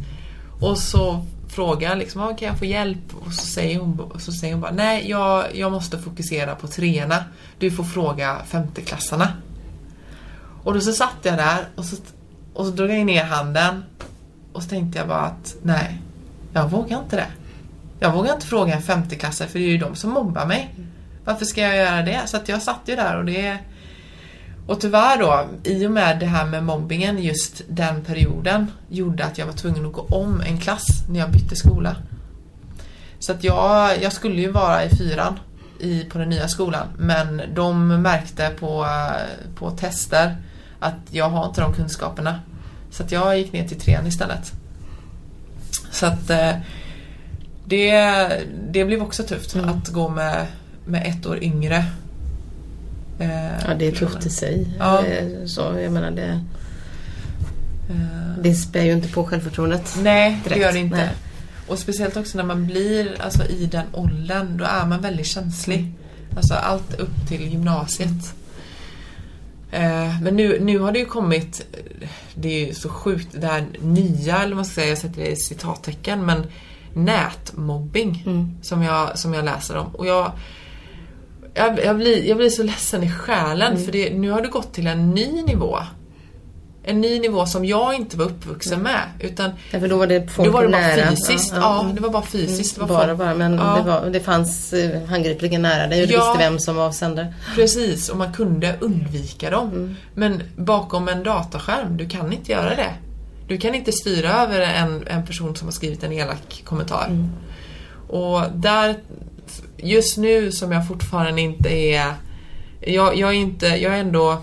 [0.60, 3.14] Och så frågade jag liksom, ah, kan jag få hjälp?
[3.26, 7.24] Och så säger hon, så säger hon bara, nej jag, jag måste fokusera på treorna.
[7.58, 9.32] Du får fråga femteklassarna.
[10.64, 11.96] Och då så satt jag där och så,
[12.54, 13.84] och så drog jag ner handen.
[14.52, 15.98] Och så tänkte jag bara att, nej,
[16.52, 17.26] jag vågar inte det.
[18.00, 20.74] Jag vågar inte fråga en femteklassare för det är ju de som mobbar mig.
[21.24, 22.20] Varför ska jag göra det?
[22.26, 23.58] Så att jag satt ju där och det...
[24.66, 29.38] Och tyvärr då, i och med det här med mobbingen just den perioden gjorde att
[29.38, 31.96] jag var tvungen att gå om en klass när jag bytte skola.
[33.18, 35.38] Så att jag, jag skulle ju vara i fyran
[35.80, 38.86] i, på den nya skolan men de märkte på,
[39.54, 40.36] på tester
[40.78, 42.40] att jag har inte de kunskaperna.
[42.90, 44.52] Så att jag gick ner till trean istället.
[45.90, 46.52] Så att eh,
[47.64, 47.92] det,
[48.70, 50.46] det blev också tufft att gå med,
[50.84, 51.84] med ett år yngre
[53.18, 54.66] Ja, det är tufft i sig.
[54.78, 55.04] Ja.
[55.06, 56.40] Eh, Så, jag menar det,
[57.90, 59.96] Eh, det spär ju inte på självförtroendet.
[60.02, 60.62] Nej, det direkt.
[60.66, 60.96] gör det inte.
[60.96, 61.10] Nej.
[61.68, 65.92] Och speciellt också när man blir alltså, i den åldern, då är man väldigt känslig.
[66.36, 68.34] Alltså allt upp till gymnasiet.
[69.72, 73.46] Eh, men nu, nu har det ju kommit, eh, det är ju så sjukt, det
[73.46, 76.46] här nya, eller vad man ska säga, jag sätter det i citattecken, men
[76.94, 78.50] nätmobbing Mm.
[78.62, 79.86] som, jag, som jag läser om.
[79.94, 80.32] Och jag,
[81.54, 83.84] jag, jag, blir, jag blir så ledsen i själen Mm.
[83.84, 85.78] för det, nu har det gått till en ny nivå.
[86.84, 89.00] En ny nivå som jag inte var uppvuxen med.
[89.20, 91.10] Utan Därför då var det folk då var det bara nära.
[91.10, 91.52] fysiskt.
[91.56, 92.74] Ja, det var bara fysiskt.
[92.74, 93.76] Det var bara, folk- bara, men Ja.
[93.84, 96.20] det, var, det fanns eh, handgripligen nära dig och du Ja.
[96.32, 97.34] visste vem som var avsändare.
[97.54, 99.68] Precis, och man kunde undvika dem.
[99.68, 99.94] Mm.
[100.14, 102.90] Men bakom en dataskärm, du kan inte göra det.
[103.48, 107.06] Du kan inte styra över en, en person som har skrivit en elak kommentar.
[107.08, 107.28] Mm.
[108.08, 108.96] Och där,
[109.82, 112.14] just nu som jag fortfarande inte är...
[112.80, 114.42] Jag, jag är inte, jag är ändå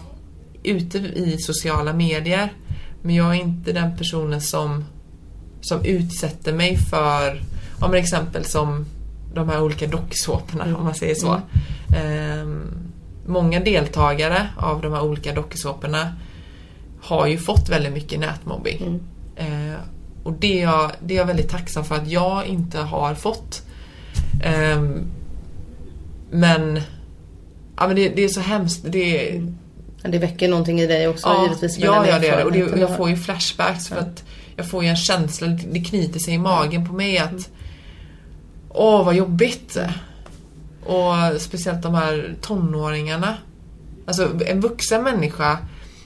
[0.64, 2.54] ute i sociala medier.
[3.02, 4.86] Men jag är inte den personen som,
[5.62, 7.42] som utsätter mig för,
[7.80, 8.86] om exempel som
[9.34, 11.42] de här olika dokusåporna om man säger så.
[11.96, 12.92] Ehm,
[13.28, 16.14] många deltagare av de här olika dokusåporna
[17.02, 19.00] har ju fått väldigt mycket nätmobbing.
[19.36, 19.80] Eh,
[20.24, 23.64] och det är, jag, det är jag väldigt tacksam för att jag inte har fått.
[24.44, 25.06] Ehm,
[26.32, 26.82] men
[27.78, 28.82] ja, men det, det är så hemskt.
[28.88, 29.54] Det är,
[30.04, 31.78] Ja, Det väcker någonting i dig också ja, givetvis.
[31.78, 32.44] ja, ja, det gör det.
[32.44, 34.24] Och, det, och erfarenheten jag får ju flashbacks för att
[34.56, 37.50] jag får ju en känsla, det knyter sig i magen på mig att
[38.70, 39.78] Åh, vad jobbigt!
[40.86, 43.38] Och speciellt de här tonåringarna.
[44.06, 45.58] Alltså en vuxen människa,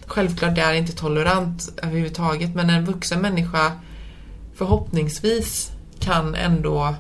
[0.05, 3.71] självklart det är inte tolerant överhuvudtaget, men en vuxen människa
[4.55, 6.95] förhoppningsvis kan ändå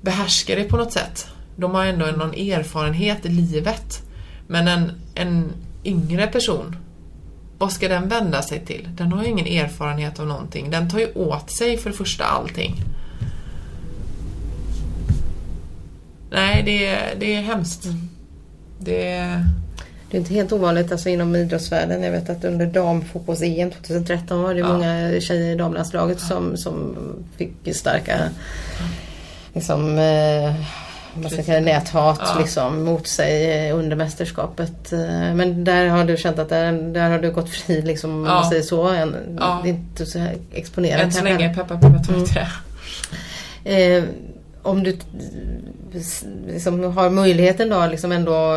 [0.00, 1.26] behärska det på något sätt.
[1.56, 4.02] De har ändå någon erfarenhet i livet.
[4.46, 5.52] Men en, en
[5.84, 6.76] yngre person,
[7.58, 8.88] vad ska den vända sig till?
[8.96, 10.70] Den har ju ingen erfarenhet av någonting.
[10.70, 12.74] Den tar ju åt sig för det första allting.
[16.30, 17.84] Nej, det, är- det är hemskt.
[18.78, 19.44] Det är...
[20.10, 22.02] Det är inte helt ovanligt alltså, inom idrottsvärlden.
[22.02, 24.68] Jag vet att under damfotbolls-EM 2013 var det Ja.
[24.72, 26.96] många tjejer i damlandslaget som, som
[27.36, 28.18] fick starka
[29.52, 30.54] liksom, eh,
[31.16, 32.40] vad ska säga, näthat Ja.
[32.40, 34.92] liksom, mot sig eh, under mästerskapet.
[34.92, 38.24] Eh, Men där har du känt att där, där har du gått fri liksom, om
[38.26, 38.34] Ja.
[38.34, 38.88] man säger så.
[38.88, 39.60] En, Ja.
[39.62, 41.38] Det är inte så exponerat Än så kanske.
[41.38, 42.14] länge, peppar peppar tar
[43.64, 43.98] Mm.
[43.98, 44.04] Eh,
[44.62, 44.96] om du
[46.48, 48.56] liksom, har möjligheten då liksom ändå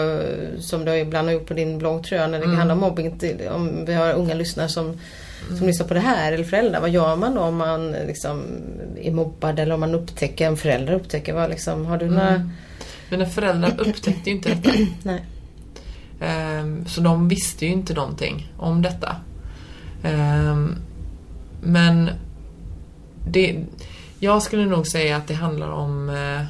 [0.59, 2.57] som du ibland har gjort på din blogg tror jag när det Mm.
[2.57, 3.19] handlar om mobbing.
[3.51, 4.99] Om vi har unga lyssnare som,
[5.57, 6.81] som lyssnar på det här eller föräldrar.
[6.81, 8.43] Vad gör man då om man liksom
[9.01, 12.29] är mobbad eller om man upptäcker, en förälder upptäcker vad liksom, har du några...
[12.29, 12.49] Mm.
[13.09, 14.71] Mina föräldrar upptäckte ju inte detta.
[15.03, 15.25] Nej.
[16.21, 19.15] Ehm, Så de visste ju inte någonting om detta.
[20.03, 20.75] Ehm,
[21.61, 22.09] Men
[23.27, 23.65] det,
[24.19, 26.41] jag skulle nog säga att det handlar om eh,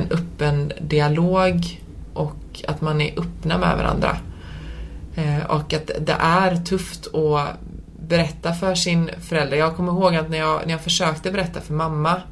[0.00, 1.82] en öppen dialog
[2.14, 4.16] och att man är öppna med varandra.
[5.14, 7.56] Eh, Och att det är tufft att
[8.08, 9.56] berätta för sin förälder.
[9.56, 12.22] Jag kommer ihåg att när jag, när jag försökte berätta för mamma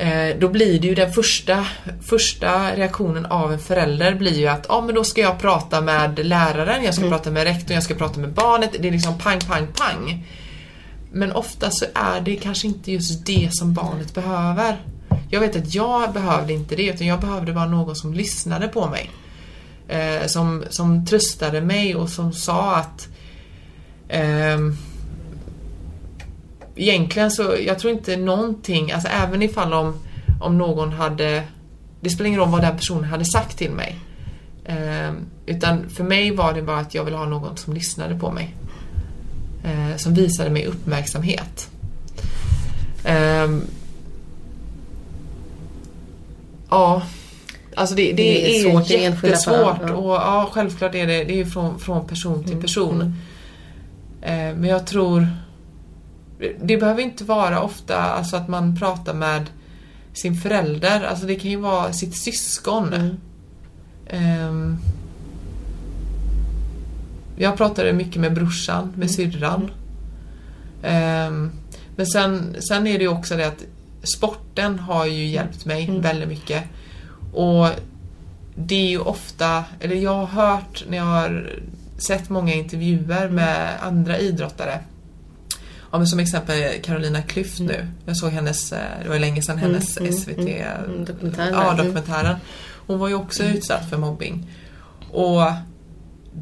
[0.00, 1.66] Eh, då blir det ju den första,
[2.02, 6.26] första reaktionen av en förälder blir ju att ja men då ska jag prata med
[6.26, 8.70] läraren, jag ska prata med rektorn, jag ska prata med barnet.
[8.80, 10.26] Det är liksom pang, pang, pang.
[11.12, 14.76] Men ofta så är det kanske inte just det som barnet behöver.
[15.30, 18.86] Jag vet att jag behövde inte det, utan jag behövde bara någon som lyssnade på
[18.86, 19.10] mig.
[19.88, 23.08] Eh, som, som tröstade mig och som sa att
[24.10, 24.76] ehm,
[26.76, 29.94] egentligen så, jag tror inte någonting, alltså även ifall om,
[30.40, 31.42] om någon hade,
[32.00, 33.98] det spelar ingen roll vad den personen hade sagt till mig.
[34.64, 35.12] Eh,
[35.46, 38.54] utan för mig var det bara att jag ville ha någon som lyssnade på mig.
[39.64, 41.70] Eh, som visade mig uppmärksamhet.
[43.04, 43.62] Ehm,
[46.70, 47.02] ja,
[47.74, 49.90] alltså det, det, Det är är, svårt jättesvårt.
[49.90, 53.00] Och ja, självklart är det, det är från, från person till person.
[53.02, 53.29] Eh,
[54.20, 55.26] men jag tror
[56.62, 59.50] det behöver inte vara ofta alltså att man pratar med
[60.12, 61.02] sin förälder.
[61.02, 62.94] Alltså det kan ju vara sitt syskon.
[62.94, 63.16] Mm.
[64.06, 64.76] Ehm,
[67.36, 69.70] jag pratade mycket med brorsan, med syrran.
[70.82, 71.50] Ehm,
[71.96, 73.64] men sen, sen är det ju också det att
[74.14, 76.64] sporten har ju hjälpt mig väldigt mycket.
[77.32, 77.68] Och
[78.54, 81.60] det är ju ofta, eller jag har hört när jag har
[82.02, 84.80] sett många intervjuer med andra idrottare
[85.92, 87.86] Ja, men som exempel Carolina Klüft nu.
[88.04, 90.38] Jag såg hennes, eh, det var ju länge sedan, hennes mm, SVT...
[90.38, 92.36] mm, dokumentären Ja, dokumentären.
[92.86, 94.50] Hon var ju också utsatt för mobbing.
[95.10, 95.42] Och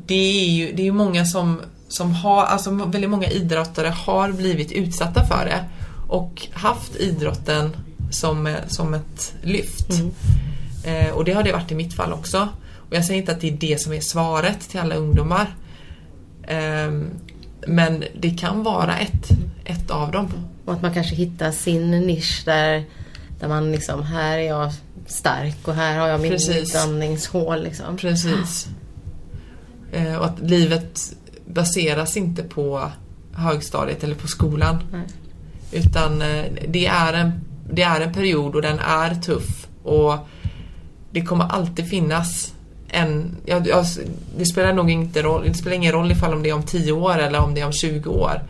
[0.06, 4.72] det är ju det är många som, som har, alltså väldigt många idrottare har blivit
[4.72, 5.64] utsatta för det
[6.08, 7.76] och haft idrotten
[8.10, 9.90] som, som ett lyft.
[10.84, 12.48] Eh, och det har det varit i mitt fall också.
[12.88, 15.54] Och jag säger inte att det är det som är svaret till alla ungdomar.
[16.46, 17.10] Ehm,
[17.66, 19.28] men det kan vara ett,
[19.64, 20.28] ett av dem.
[20.64, 22.84] Och att man kanske hittar sin nisch där,
[23.40, 24.72] där man liksom, här är jag
[25.06, 26.56] stark och här har jag Precis.
[26.56, 27.62] mitt andningshål.
[27.62, 27.96] Liksom.
[27.96, 28.68] Precis.
[29.92, 31.00] Eh, och att livet
[31.46, 32.90] baseras inte på
[33.32, 34.78] högstadiet eller på skolan.
[34.92, 35.06] Nej.
[35.72, 37.32] Utan eh, det är, en,
[37.72, 39.68] det är en period och den är tuff.
[39.82, 40.14] Och
[41.10, 42.54] det kommer alltid finnas
[42.88, 43.36] en...
[43.44, 43.84] Ja, ja,
[44.38, 46.92] det spelar nog inte roll, det spelar ingen roll ifall om det är om 10
[46.92, 48.42] år eller om det är om 20 år.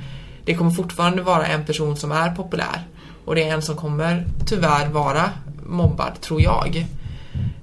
[0.45, 2.87] Det kommer fortfarande vara en person som är populär.
[3.25, 5.31] Och det är en som kommer tyvärr vara
[5.67, 6.87] mobbad, tror jag.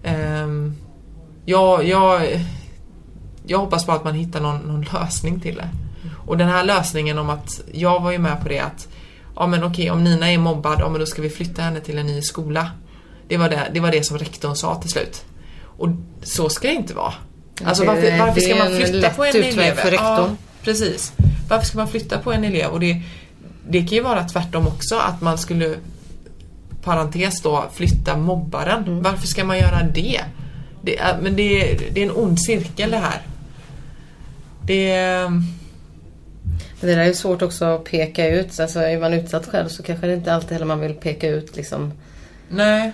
[0.04, 0.76] Ehm, um,
[1.46, 2.22] jag, jag,
[3.46, 5.70] jag hoppas bara att man hittar någon, någon lösning till det.
[6.26, 8.88] Och den här lösningen om att, jag var ju med på det att
[9.36, 11.98] ja men okej om Nina är mobbad, ja men då ska vi flytta henne till
[11.98, 12.72] en ny skola.
[13.28, 15.26] Det var det, det, var det som rektorn sa till slut.
[15.78, 15.90] Och
[16.24, 17.14] så ska det inte vara.
[17.64, 19.76] Alltså varför, varför ska man flytta på en elev?
[19.76, 20.30] för rektorn.
[20.30, 21.14] Ja, precis.
[21.50, 22.70] Varför ska man flytta på en elev?
[22.70, 23.02] Och det,
[23.68, 25.76] det kan ju vara tvärtom också, att man skulle
[26.84, 28.84] parentes då, flytta mobbaren.
[28.84, 29.02] Mm.
[29.02, 30.22] Varför ska man göra det?
[30.82, 33.22] det men det, det är en ond cirkel det här.
[34.62, 34.96] Det
[36.82, 38.60] det där är ju svårt också att peka ut.
[38.60, 41.56] Alltså är man utsatt själv så kanske det inte alltid heller man vill peka ut
[41.56, 41.94] liksom
[42.50, 42.92] Nej.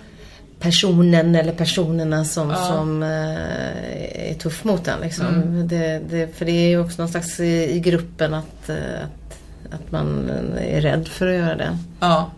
[0.61, 2.55] Personen eller personerna som, Ja.
[2.55, 4.99] som eh, är tuff mot en.
[5.01, 5.25] Liksom.
[5.25, 5.67] Mm.
[5.67, 9.73] Det, det, för det är ju också någon slags i, i gruppen att, eh, att,
[9.73, 11.77] att man är rädd för att göra det.
[11.99, 12.31] Ja.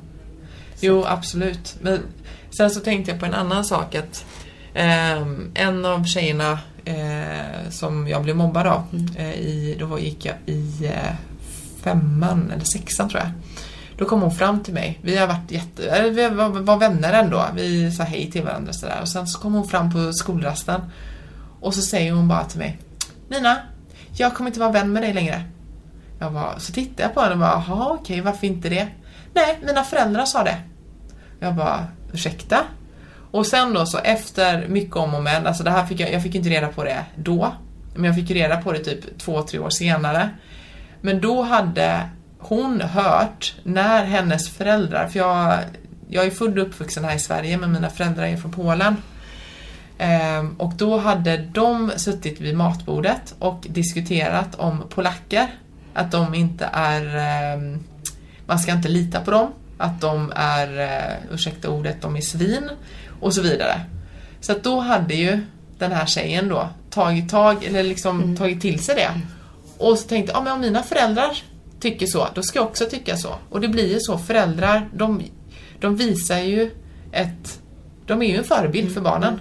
[0.80, 1.76] Jo, absolut.
[1.82, 2.00] Men
[2.58, 4.26] sen så tänkte jag på en annan sak att
[4.74, 8.84] ehm, en av tjejerna eh, som jag blev mobbad av,
[9.18, 11.14] eh, i, då gick jag i eh,
[11.84, 13.32] femman eller sexan tror jag.
[13.98, 15.00] Då kom hon fram till mig.
[15.02, 17.46] Vi har varit jätte, vi var, vänner ändå.
[17.56, 19.00] Vi sa hej till varandra och sådär.
[19.02, 20.82] Och sen så kom hon fram på skolrasten.
[21.60, 22.80] Och så säger hon bara till mig.
[23.30, 23.58] Nina,
[24.18, 25.44] jag kommer inte vara vän med dig längre.
[26.20, 28.88] Jag bara, så tittade jag på henne och bara, jaha okej, varför inte det?
[29.34, 30.58] Nej, mina föräldrar sa det.
[31.40, 32.58] Jag bara, ursäkta?
[33.32, 36.24] Och sen då så efter mycket om och men, alltså det här fick jag, jag
[36.24, 37.54] fick inte reda på det då.
[37.96, 40.30] Men jag fick reda på det typ två, tre år senare.
[41.02, 42.10] Men då hade
[42.44, 45.60] hon hört när hennes föräldrar, för jag,
[46.10, 48.96] jag är född och uppvuxen här i Sverige men mina föräldrar är från Polen.
[49.98, 55.48] Ehm, och då hade de suttit vid matbordet och diskuterat om polacker.
[55.94, 57.16] Att de inte är...
[57.16, 57.84] ehm,
[58.46, 59.54] man ska inte lita på dem.
[59.78, 62.70] Att de är, eh, ursäkta ordet, de är svin.
[63.20, 63.82] Och så vidare.
[64.42, 65.40] Så att då hade ju
[65.78, 69.12] den här tjejen då tagit tag, eller liksom tagit till sig det.
[69.78, 71.44] Och så tänkte jag, ja men om mina föräldrar
[71.84, 73.36] tycker så, då ska jag också tycka så.
[73.50, 75.22] Och det blir ju så, föräldrar, de,
[75.80, 76.72] de visar ju
[77.12, 77.60] ett...
[78.06, 79.40] De är ju en förebild för barnen.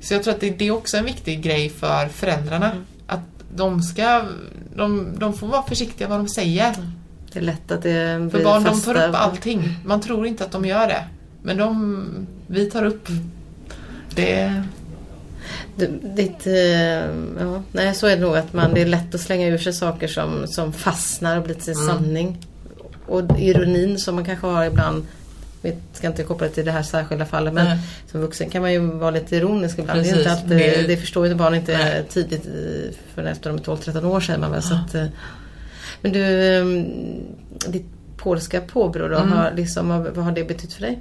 [0.00, 2.72] Så jag tror att det, det är också en viktig grej för föräldrarna.
[3.06, 3.20] Att
[3.56, 4.22] de ska...
[4.74, 6.74] De, de får vara försiktiga vad de säger.
[7.32, 9.74] Det är lätt att det För blir barn de tar upp allting.
[9.84, 11.04] Man tror inte att de gör det.
[11.42, 13.08] Men de, vi tar upp
[14.14, 14.62] det.
[16.16, 16.54] Ditt, eh,
[17.40, 19.72] ja, nej, så är det nog att man, det är lätt att slänga ur sig
[19.72, 21.86] saker som, som fastnar och blir till Mm.
[21.86, 22.38] sanning.
[23.06, 25.06] Och ironin som man kanske har ibland,
[25.62, 27.78] vi ska inte koppla det till det här särskilda fallet men Nej.
[28.10, 30.02] som vuxen kan man ju vara lite ironisk ibland.
[30.02, 32.04] Det, är inte alltid, Det- det, förstår ju barn inte Nej.
[32.08, 34.62] tidigt eh, för efter de är 12-13 år säger man väl.
[34.62, 35.04] Så att, eh,
[36.02, 36.22] men du,
[36.58, 36.64] eh,
[37.70, 39.32] ditt polska påbrå då, Mm.
[39.32, 40.98] har, liksom, vad har det betytt för dig?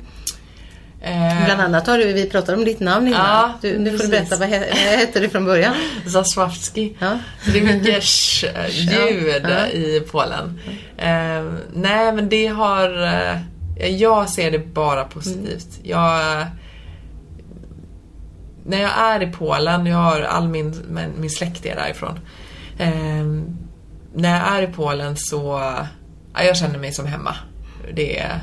[1.02, 3.20] Eh, Bland annat har du, vi pratade om ditt namn innan.
[3.20, 5.76] Ja, du, nu får du berätta, vad, he, vad hette du från början?
[6.06, 6.96] Zasławski.
[7.00, 7.20] Ja.
[7.46, 9.68] Det är mycket sh-ljud Ja.
[9.68, 10.60] i Polen.
[10.98, 11.44] Eh,
[11.74, 13.04] nej, men det har...
[13.04, 15.80] Eh, jag ser det bara positivt.
[15.84, 16.46] Jag...
[18.66, 20.76] När jag är i Polen, jag har all min,
[21.18, 22.20] min, släkt är därifrån.
[22.78, 23.26] Eh,
[24.14, 25.62] när jag är i Polen så...
[26.34, 27.36] Ja, jag känner mig som hemma.
[27.94, 28.42] Det är...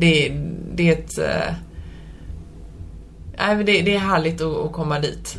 [0.00, 1.18] Det är, det är ett...
[1.18, 1.54] eh,
[3.36, 5.36] men det, det är härligt att, att komma dit.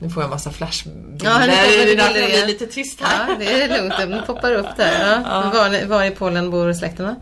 [0.00, 1.26] Nu får jag en massa flashbilder.
[1.26, 3.28] Ja, nu det är det det lite tyst här.
[3.28, 3.94] Ja, det är lugnt.
[3.98, 5.22] Den poppar upp där.
[5.24, 5.50] Ja.
[5.54, 7.16] Var, var i Polen bor släkterna?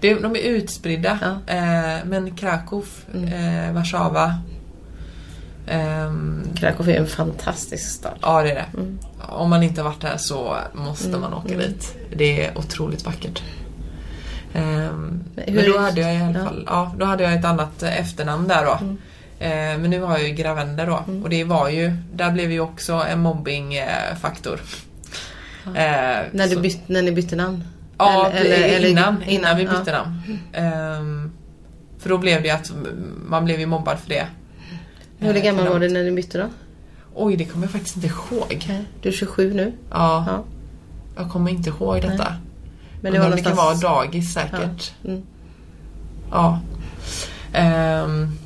[0.00, 1.18] Det, de är utspridda.
[1.22, 1.54] Ja.
[1.54, 4.34] Eh, men Krakow, eh, Warszawa.
[5.66, 8.12] ehm, Krakow är en fantastisk stad.
[8.22, 8.66] ja, det är det.
[8.74, 8.98] Mm.
[9.28, 11.94] Om man inte har varit där så måste man åka dit.
[12.16, 13.42] Det är otroligt vackert.
[14.56, 16.44] Ehm, Hur- men då hade jag i alla ja.
[16.44, 18.78] fall, ja, då hade jag ett annat eh, efternamn där då.
[18.80, 18.96] Mm.
[19.38, 21.22] Eh, men nu har jag ju gravänder då Mm.
[21.22, 24.60] och det var ju, där blev ju också en mobbingfaktor.
[25.66, 25.72] Eh,
[26.32, 27.64] När, du så- bytt, när ni bytte namn?
[27.98, 29.70] Ja, Eller- eller- eller- innan, innan vi ja.
[29.70, 30.20] bytte namn.
[30.52, 31.32] Ehm,
[31.98, 32.72] för då blev det att
[33.28, 34.26] man blev ju mobbad för det.
[35.18, 36.46] Hur Eh, gammal var du när ni bytte då?
[37.14, 38.70] Oj, det kommer jag faktiskt inte ihåg.
[39.02, 39.72] Du är 27 nu.
[39.90, 40.44] Ja, Ja.
[41.22, 42.08] jag kommer inte ihåg detta.
[42.16, 42.45] Men
[43.06, 43.82] Men det var det kan någonstans...
[43.82, 44.92] vara dagis säkert.
[45.02, 45.08] Ja.
[45.10, 45.22] Mm.
[46.30, 46.60] Ja.
[47.52, 48.38] Ehm,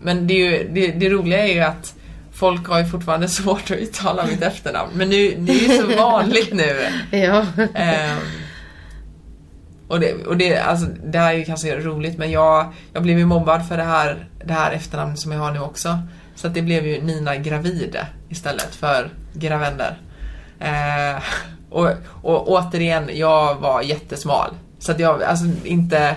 [0.00, 1.94] men det, ju, det, det roliga är ju att
[2.32, 4.90] folk har ju fortfarande svårt att uttala mitt efternamn.
[4.94, 6.86] Men nu, det är ju så vanligt nu.
[7.18, 7.46] Ja.
[7.74, 8.18] Ehm,
[9.88, 13.18] och det, och det, alltså, det här är ju kanske roligt men jag, jag blev
[13.18, 15.98] ju mobbad för det här, det här efternamnet som jag har nu också.
[16.34, 19.98] Så att det blev ju Nina Gravide istället för Gravender.
[20.58, 21.22] Eh,
[21.70, 21.88] och,
[22.22, 24.50] och återigen, jag var jättesmal.
[24.78, 26.16] Så att jag, alltså inte...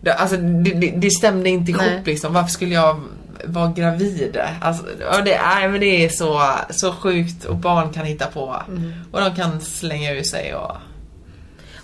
[0.00, 2.02] Det, alltså, det, det, det stämde inte ihop Nej.
[2.04, 2.32] liksom.
[2.32, 3.00] Varför skulle jag
[3.44, 4.40] vara gravid?
[4.60, 4.84] Alltså,
[5.24, 8.62] det, nej, men det är så, så sjukt och barn kan hitta på.
[9.12, 10.76] Och de kan slänga ur sig och...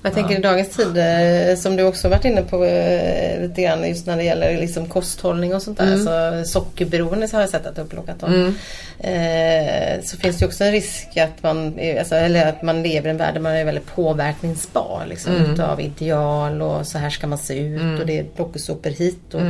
[0.05, 3.89] Jag tänker i dagens tid, eh, som du också varit inne på eh, lite grann
[3.89, 5.97] just när det gäller liksom kosthållning och sånt där.
[6.45, 8.55] Så sockerberoende så har jag sett att du har plockat om.
[9.01, 13.11] Eh, så finns det också en risk att man, alltså, eller att man lever i
[13.11, 15.03] en värld där man är väldigt påverkningsbar.
[15.09, 19.35] Liksom, Utav ideal och så här ska man se ut och det är plockesopor hit.
[19.35, 19.41] Och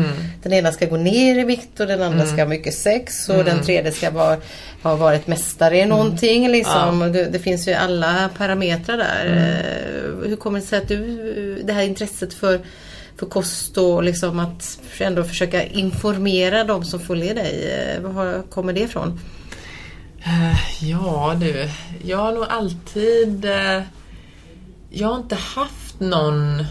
[0.43, 3.45] Den ena ska gå ner i vikt och den andra ska ha mycket sex och
[3.45, 4.37] den tredje ska vara,
[4.83, 6.49] ha varit mästare i någonting.
[6.49, 7.03] Liksom.
[7.03, 9.27] Och det, det finns ju alla parametrar där.
[9.27, 12.61] Eh, Hur kommer det sig att du, det här intresset för,
[13.17, 17.73] för kost och liksom att ändå försöka informera de som följer dig.
[17.73, 19.21] Eh, var kommer det ifrån?
[20.25, 21.71] Eh, ja du,
[22.03, 23.45] jag har nog alltid...
[23.45, 23.83] Eh,
[24.91, 26.65] jag har inte haft någon,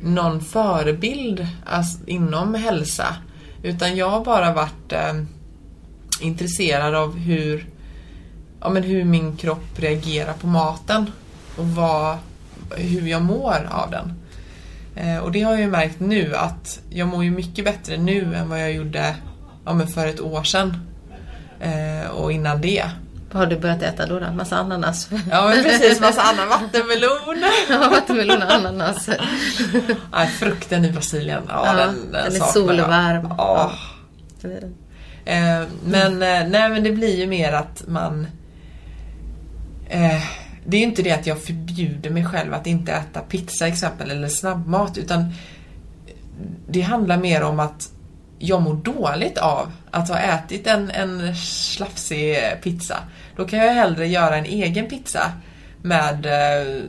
[0.00, 3.16] någon förebild alltså, inom hälsa.
[3.62, 5.22] Utan jag har bara varit eh,
[6.20, 7.68] intresserad av hur,
[8.60, 11.10] ja, men hur min kropp reagerar på maten.
[11.56, 12.18] Och vad,
[12.70, 14.12] hur jag mår av den.
[14.96, 18.34] Eh, och det har jag ju märkt nu att jag mår ju mycket bättre nu
[18.34, 19.14] än vad jag gjorde
[19.64, 20.76] ja, för ett år sedan.
[21.60, 22.84] Eh, och innan det.
[23.32, 24.18] Vad har du börjat äta då?
[24.20, 24.32] då?
[24.32, 25.08] Massa ananas?
[25.30, 27.44] Ja men precis, massa annan vattenmelon.
[27.70, 29.08] Ja, vattenmelon och ananas.
[30.12, 33.34] Nej, frukten i Brasilien, ja, Ja, den, den, den är solvarm.
[33.38, 33.72] Ja.
[34.42, 34.50] Ja.
[35.24, 38.26] Eh, men, eh, nej, men det blir ju mer att man...
[39.88, 40.22] Eh,
[40.68, 44.10] det är ju inte det att jag förbjuder mig själv att inte äta pizza exempel
[44.10, 45.32] eller snabbmat utan
[46.68, 47.90] det handlar mer om att
[48.38, 52.96] jag mår dåligt av att ha ätit en, en slafsig pizza.
[53.36, 55.32] Då kan jag hellre göra en egen pizza
[55.82, 56.82] med, eh,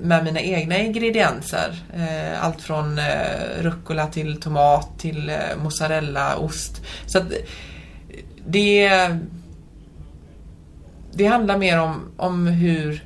[0.00, 1.82] med mina egna ingredienser.
[1.96, 5.32] Eh, allt från eh, rucola till tomat till
[5.62, 6.82] mozzarella, ost.
[7.06, 7.32] Så att
[8.46, 8.90] det,
[11.12, 13.04] det handlar mer om, om hur,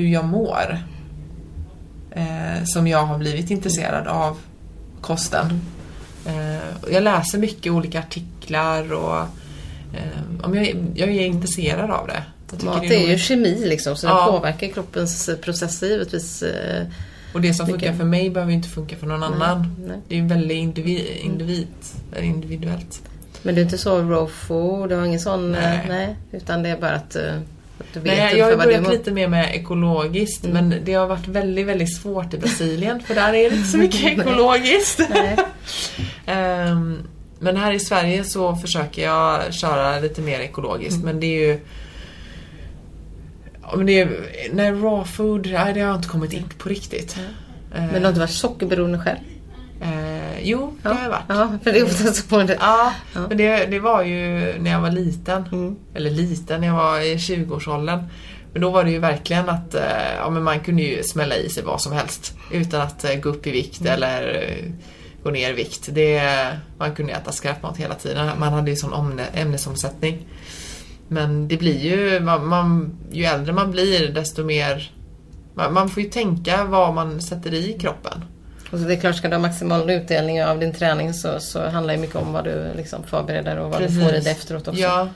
[0.00, 0.78] hur jag mår.
[2.10, 4.36] Eh, som jag har blivit intresserad av
[5.00, 5.60] kosten.
[6.26, 9.20] Eh, jag läser mycket olika artiklar och
[9.94, 12.22] eh, jag, jag är intresserad av det.
[12.64, 13.20] Mat det är ju roligt.
[13.22, 14.26] kemi liksom så Ja.
[14.26, 16.42] det påverkar kroppens processer givetvis.
[16.42, 16.86] eh,
[17.34, 17.80] Och det som mycket.
[17.80, 19.74] funkar för mig behöver ju inte funka för någon annan.
[19.86, 19.96] nej.
[20.08, 21.66] Det är ju väldigt individ, individ,
[22.22, 23.02] individuellt.
[23.42, 25.54] Men du är inte så raw food, du har ingen sån...
[25.54, 25.84] eh, Nej.
[25.88, 26.16] Nej.
[26.32, 27.16] Utan det är bara att,
[28.02, 28.90] Nej, jag har börjat mår.
[28.90, 33.28] lite mer med ekologiskt men det har varit väldigt, väldigt svårt i Brasilien för där
[33.28, 35.00] är det inte så mycket ekologiskt.
[36.26, 37.02] Ehm,
[37.38, 41.60] men här i Sverige så försöker jag köra lite mer ekologiskt men det är ju
[43.76, 44.08] men det är,
[44.52, 47.16] nej, raw food, nej, det har inte kommit in på riktigt.
[47.70, 49.18] Men du har inte varit sockerberoende själv?
[49.80, 51.22] Eh, jo, det har jag varit.
[51.28, 52.38] Ja, för det är ofta så.
[52.38, 52.56] Det.
[52.60, 53.20] Ja, Ja.
[53.28, 55.44] men det, det var ju när jag var liten.
[55.52, 55.76] Mm.
[55.94, 58.02] Eller liten, när jag var i 20-årsåldern.
[58.52, 59.82] Men då var det ju verkligen att eh,
[60.18, 62.34] ja, men man kunde ju smälla i sig vad som helst.
[62.52, 63.92] Utan att eh, gå upp i vikt Mm.
[63.92, 64.72] eller eh,
[65.22, 65.88] gå ner i vikt.
[65.92, 66.22] Det,
[66.78, 68.30] man kunde äta skräpmat hela tiden.
[68.38, 70.26] Man hade ju sån omne, ämnesomsättning.
[71.08, 74.92] Men det blir ju, man, man, ju äldre man blir desto mer
[75.54, 78.24] man, man får ju tänka vad man sätter i kroppen.
[78.70, 81.68] Och så det är klart, ska du ha maximal utdelning av din träning så, så
[81.68, 84.68] handlar det mycket om vad du liksom förbereder och vad du får i det efteråt
[84.68, 84.80] också.
[84.80, 85.08] Ja.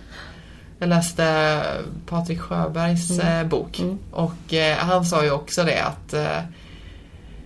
[0.78, 1.58] Jag läste
[2.06, 3.98] Patrik Sjöbergs eh, bok Mm.
[4.10, 6.38] och eh, han sa ju också det att eh,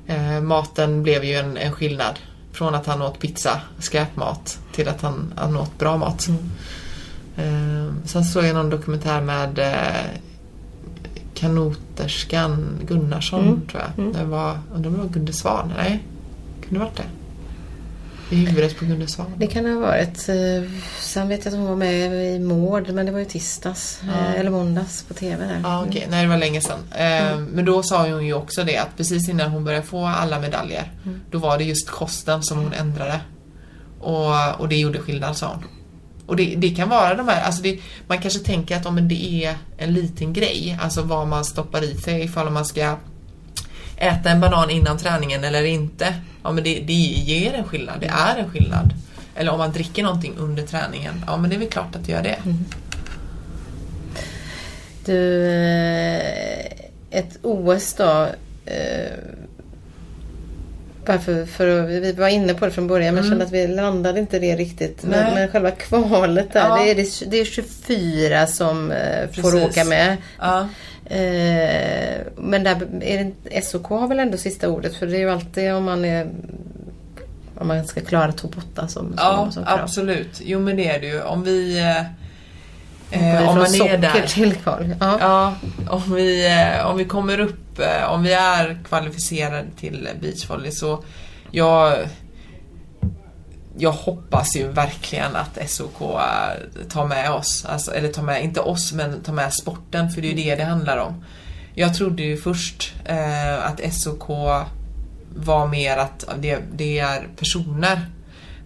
[0.06, 2.18] eh, maten blev ju en, en skillnad.
[2.52, 6.26] Från att han åt pizza, skräpmat, till att han, han åt bra mat.
[6.28, 6.50] Mm.
[7.36, 9.58] Eh, sen såg jag någon dokumentär med
[11.36, 13.66] kanoterskan Gunnarsson Mm.
[13.66, 14.12] tror jag.
[14.14, 15.72] Det var, undrar om det var Gunde Svan?
[15.76, 16.02] Nej,
[16.64, 17.02] kunde varit det?
[18.30, 19.26] i huvudet på Gunde Svan.
[19.36, 20.28] Det kan det ha varit.
[20.28, 20.70] Eh,
[21.00, 24.00] Sen vet jag att hon var med i Mård, men det var ju tisdags.
[24.02, 25.60] eh, Eller måndags på TV där.
[25.62, 26.06] Ja, okej.
[26.10, 26.78] Nej, det var länge sedan.
[26.90, 30.40] Eh, Men då sa hon ju också det att precis innan hon började få alla
[30.40, 30.92] medaljer,
[31.30, 33.20] då var det just kosten som hon ändrade.
[34.00, 35.64] Och, och det gjorde skillnad, sa hon.
[36.26, 39.08] Och det, det kan vara de här, alltså det, man kanske tänker att ja, men
[39.08, 42.96] det är en liten grej, alltså vad man stoppar i sig ifall man ska
[43.96, 46.14] äta en banan innan träningen eller inte.
[46.42, 48.94] Ja men det, det ger en skillnad, det är en skillnad.
[49.34, 52.12] Eller om man dricker någonting under träningen, ja men det är väl klart att det
[52.12, 52.38] gör det.
[52.44, 52.64] Mm.
[55.04, 58.28] Du, eh, ett OS då.
[58.66, 59.12] Eh,
[61.06, 64.20] bara för, för, vi var inne på det från början men kände att vi landade
[64.20, 65.02] inte det riktigt.
[65.04, 66.76] Men, men själva kvalet där, Ja.
[66.76, 69.64] det, är, det, är 24 som eh, får Precis.
[69.78, 70.16] åka med.
[70.38, 70.68] Ja.
[71.04, 75.30] Eh, men där är det, SOK har väl ändå sista ordet för det är ju
[75.30, 76.26] alltid om man är
[77.58, 79.80] om man ska klara topp 8 som, Ja, som, som krav.
[79.82, 80.40] absolut.
[80.44, 81.22] Jo men det är det ju.
[81.22, 81.78] Om vi...
[81.78, 82.02] Eh,
[83.10, 84.26] eh, om man är där.
[84.26, 84.94] till kval.
[85.00, 85.18] Ja.
[85.20, 85.54] Ja,
[85.90, 91.04] om vi, eh, om vi kommer upp, eh, om vi är kvalificerade till beachvolley så
[91.50, 91.98] jag,
[93.78, 98.60] jag hoppas ju verkligen att SOK eh, tar med oss, alltså, eller tar med, inte
[98.60, 101.24] oss, men tar med sporten för det är ju det det handlar om.
[101.74, 104.28] Jag trodde ju först eh, att SOK
[105.34, 108.00] var mer att det, det är personer.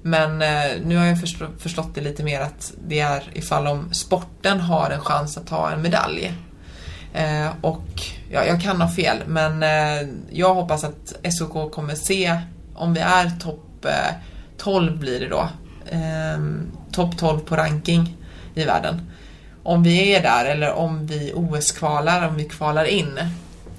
[0.02, 3.94] Men eh, nu har jag förstå, förstått det lite mer att det är ifall om
[3.94, 6.34] sporten har en chans att ta en medalj.
[7.14, 12.40] Eh, och ja, jag kan ha fel men eh, jag hoppas att SOK kommer se
[12.74, 14.14] om vi är topp eh,
[14.58, 15.48] 12 blir det då.
[15.86, 16.40] Eh,
[16.92, 18.16] topp 12 på ranking
[18.54, 19.10] i världen.
[19.62, 23.18] Om vi är där eller om vi OS-kvalar, om vi kvalar in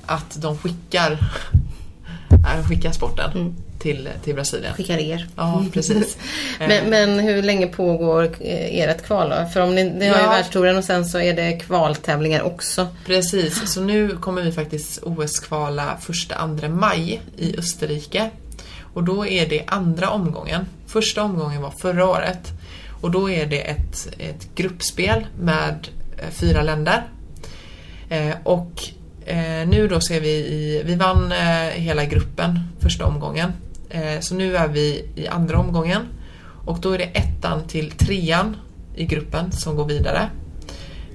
[0.05, 1.11] att de skickar,
[2.31, 4.73] äh, skickar sporten mm till, till Brasilien.
[4.73, 5.27] Skickar er.
[5.35, 6.17] Ja, precis.
[6.59, 9.49] Men, men hur länge pågår eh, ert kval då?
[9.53, 10.29] För om ni, ni har ju Ja.
[10.29, 12.87] världstouren och sen så är det kvaltävlingar också.
[13.05, 18.29] Precis, så nu kommer vi faktiskt OS-kvala 1-2 maj i Österrike.
[18.93, 20.65] Och då är det andra omgången.
[20.87, 22.47] Första omgången var förra året.
[23.01, 27.03] Och då är det ett, ett gruppspel med eh, fyra länder.
[28.09, 28.83] Eh, och
[29.25, 33.53] eh, nu då ser vi i, vi vann eh, hela gruppen första omgången.
[33.91, 36.01] Eh, så nu är vi i andra omgången.
[36.65, 38.55] Och då är det ettan till trean
[38.95, 40.29] i gruppen som går vidare.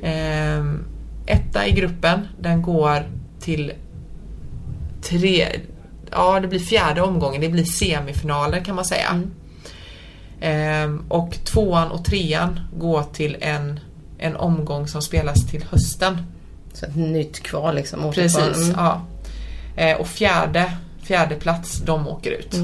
[0.02, 0.84] Ehm,
[1.26, 3.02] etta i gruppen, den går
[3.40, 3.72] till
[5.02, 5.46] tre,
[6.10, 9.22] ja det blir fjärde omgången, det blir semifinaler kan man säga.
[10.40, 13.80] Ehm, och tvåan och trean går till en,
[14.18, 16.18] en omgång som spelas till hösten.
[16.72, 18.12] Så ett nytt kval liksom.
[18.12, 18.74] Precis, Mm.
[18.76, 19.02] ja.
[19.76, 20.72] Eh, och fjärde,
[21.06, 22.54] fjärde plats, de åker ut.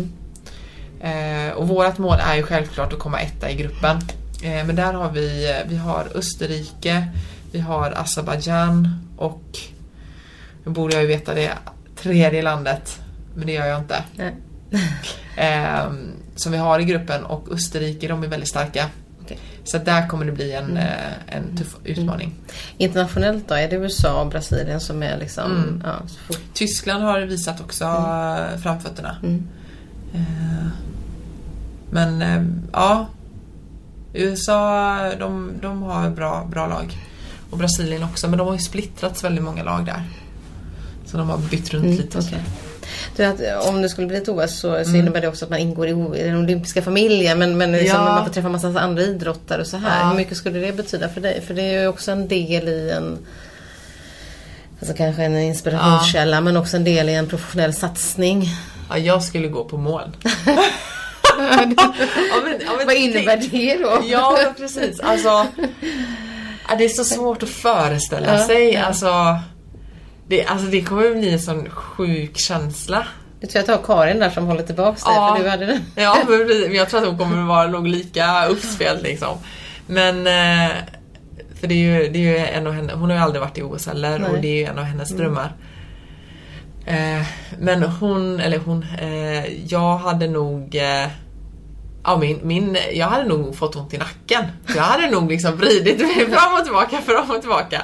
[1.00, 3.96] Eh, och vårt mål är ju självklart att komma etta i gruppen.
[4.42, 7.08] Eh, men där har vi, eh, vi har Österrike,
[7.52, 9.42] vi har Azerbajdzjan och
[10.64, 11.52] nu borde jag ju veta det
[11.96, 13.00] tredje landet,
[13.34, 14.04] men det gör jag inte.
[14.16, 14.34] Nej.
[15.36, 15.92] Eh,
[16.36, 18.88] som vi har i gruppen och Österrike, de är väldigt starka.
[19.24, 19.38] Okej.
[19.64, 22.34] Så där kommer det bli en, eh, en tuff utmaning.
[22.78, 23.54] Internationellt då?
[23.54, 25.52] Är det USA och Brasilien som är liksom...
[25.52, 25.82] Mm.
[25.84, 25.94] Ja,
[26.26, 26.40] fort.
[26.54, 29.16] Tyskland har visat också eh, framfötterna.
[29.22, 29.48] Mm.
[30.14, 30.66] Eh,
[31.90, 32.42] Men eh,
[32.72, 33.06] ja,
[34.14, 36.96] USA de, de har bra, bra lag.
[37.50, 40.02] Och Brasilien också, men de har ju splittrats väldigt många lag där.
[41.06, 42.20] Så de har bytt runt Mm, lite.
[42.20, 42.36] Du,
[43.18, 45.86] att om det skulle bli ett OS så, så innebär det också att man ingår
[45.88, 48.04] i, i den olympiska familjen men, men liksom Ja.
[48.04, 50.00] man får träffa massa andra idrottare och så här.
[50.00, 50.08] Ja.
[50.08, 51.40] Hur mycket skulle det betyda för dig?
[51.46, 53.18] För det är ju också en del i en
[54.80, 58.48] Alltså kanske en inspirationskälla men också en del i en professionell satsning.
[58.90, 60.16] Ja, jag skulle gå på moln.
[61.38, 61.74] ja, men,
[62.66, 64.02] ja, men Vad innebär tänk- det då?
[64.06, 65.00] Ja, men precis.
[65.00, 65.28] Alltså,
[66.68, 68.72] ja, det är så svårt att föreställa Ja, sig.
[68.74, 68.82] ja.
[68.84, 69.38] Alltså,
[70.32, 73.06] det, alltså, det kommer bli en sån sjuk känsla.
[73.40, 75.34] Jag tror jag tar Karin där som håller tillbaks dig Ja.
[75.36, 75.80] för du hade den.
[75.94, 79.38] Ja, men jag tror att hon kommer vara nog lika uppspelt liksom.
[79.86, 80.70] Men eh,
[81.60, 83.58] för det är ju, det är ju en av henne, hon har ju aldrig varit
[83.58, 84.30] i OS heller Nej.
[84.30, 85.52] och det är ju en av hennes drömmar.
[86.86, 87.26] Eh,
[87.58, 91.08] men hon, eller hon, eh, jag hade nog eh,
[92.04, 94.44] Ja, min, min, jag hade nog fått ont i nacken.
[94.76, 97.82] Jag hade nog liksom vridit mig fram och tillbaka, fram och tillbaka.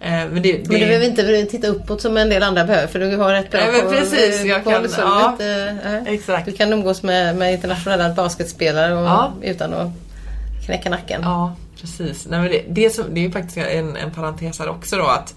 [0.00, 2.86] Eh, men det, det, Men du behöver inte titta uppåt som en del andra behöver
[2.86, 5.36] för du har rätt bra Nej, men precis, jag koll, kan- så ja.
[5.38, 6.02] nej.
[6.06, 6.46] Exakt.
[6.46, 9.32] du kan umgås med, med internationella basketspelare och, Ja.
[9.42, 9.88] utan att
[10.66, 11.20] knäcka nacken.
[11.24, 12.26] Ja, precis.
[12.30, 15.06] Nej, men det, det, som, det är ju faktiskt en, en parentes här också då
[15.06, 15.34] att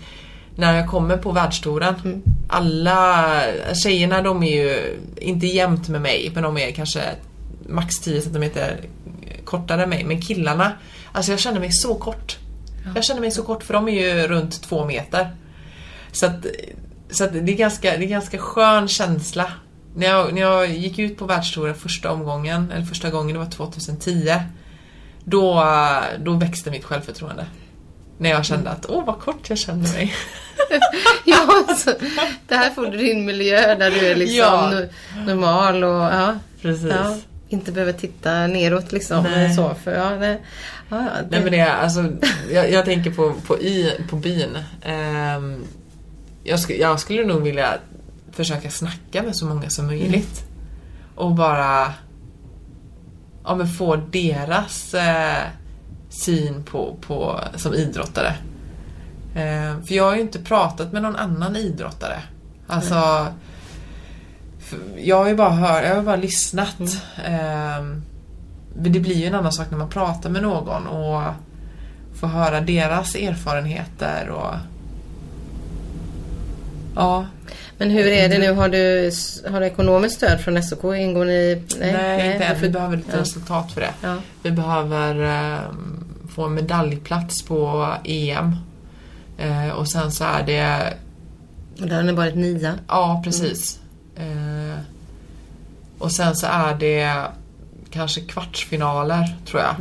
[0.55, 3.41] när jag kommer på världstouren, alla
[3.83, 7.01] tjejerna de är ju inte jämnt med mig men de är kanske
[7.69, 8.43] max 10 cm
[9.43, 10.03] kortare än mig.
[10.03, 10.71] Men killarna,
[11.11, 12.37] alltså jag känner mig så kort.
[12.95, 15.35] Jag känner mig så kort för de är ju runt två meter.
[16.11, 16.45] Så att,
[17.11, 19.51] så att det, är ganska, det är ganska skön känsla.
[19.95, 23.49] När jag, när jag gick ut på världstouren första omgången, eller första gången, det var
[23.51, 24.33] 2010.
[25.23, 25.63] Då,
[26.19, 27.45] då växte mitt självförtroende.
[28.17, 30.13] När jag kände att, åh vad kort jag kände mig.
[31.25, 31.93] ja, alltså,
[32.47, 34.71] det här får du din miljö där du är liksom Ja.
[34.73, 34.89] no-
[35.25, 36.91] normal och ja, Precis.
[36.91, 37.17] ja,
[37.51, 39.23] inte behöver titta neråt liksom.
[39.23, 39.53] Nej.
[39.53, 40.41] Så, för, ja, nej,
[40.89, 42.11] ja, det, Nej men det är alltså,
[42.51, 44.57] jag, jag tänker på, på, i, på byn.
[44.81, 45.63] Ehm,
[46.43, 47.73] jag, sk, jag skulle nog vilja
[48.31, 50.43] försöka snacka med så många som möjligt.
[51.15, 51.93] Och bara
[53.43, 55.43] ja, men få deras eh,
[56.09, 58.35] syn på, på, som idrottare.
[59.35, 62.23] Ehm, för jag har ju inte pratat med någon annan idrottare.
[62.67, 63.50] Alltså för
[64.97, 66.81] jag har ju bara hört, jag har bara lyssnat.
[67.25, 68.03] Ehm,
[68.75, 71.23] men det blir ju en annan sak när man pratar med någon och
[72.19, 74.55] får höra deras erfarenheter och
[76.95, 77.25] Ja,
[77.77, 78.51] Men hur är det nu?
[78.53, 79.11] Har du,
[79.51, 80.83] har du ekonomiskt stöd från SOK?
[80.83, 81.63] Ingår ni?
[81.79, 82.61] nej, inte än.
[82.61, 83.21] Vi behöver lite ja.
[83.21, 83.93] resultat för det.
[84.01, 84.15] Ja.
[84.43, 86.03] Vi behöver ehm,
[86.35, 88.55] få en medaljplats på EM.
[89.37, 90.93] Eh, och sen så är det
[91.81, 92.73] Och där har ni varit nia.
[92.87, 93.80] Ja, precis.
[94.21, 94.77] Eh,
[95.99, 97.15] och sen så är det
[97.89, 99.75] kanske kvartsfinaler, tror jag.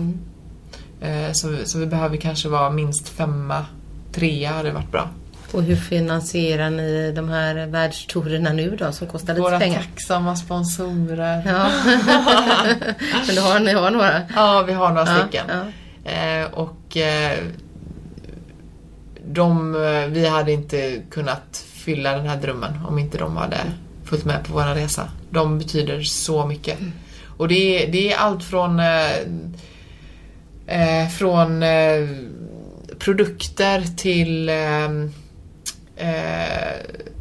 [1.10, 3.64] Eh, så, så vi behöver kanske vara minst femma,
[4.12, 5.08] trea hade varit bra.
[5.52, 9.78] Och hur finansierar ni de här världstourerna nu då som kostar lite Våra pengar?
[9.82, 11.42] tacksamma sponsorer.
[11.46, 11.70] Ja.
[13.26, 14.22] Men du har, ni har några?
[14.36, 15.46] Ja, vi har några Ja, stycken.
[15.48, 16.10] ja.
[16.10, 17.38] Eh, och eh,
[19.26, 23.58] de, eh, vi hade inte kunnat fylla den här drömmen om inte de hade
[24.10, 25.10] följt med på vår resa.
[25.30, 26.78] De betyder så mycket.
[27.36, 29.10] Och det är, det är allt från eh,
[30.66, 32.08] eh, från eh,
[32.98, 34.84] produkter till eh,
[35.96, 36.74] eh,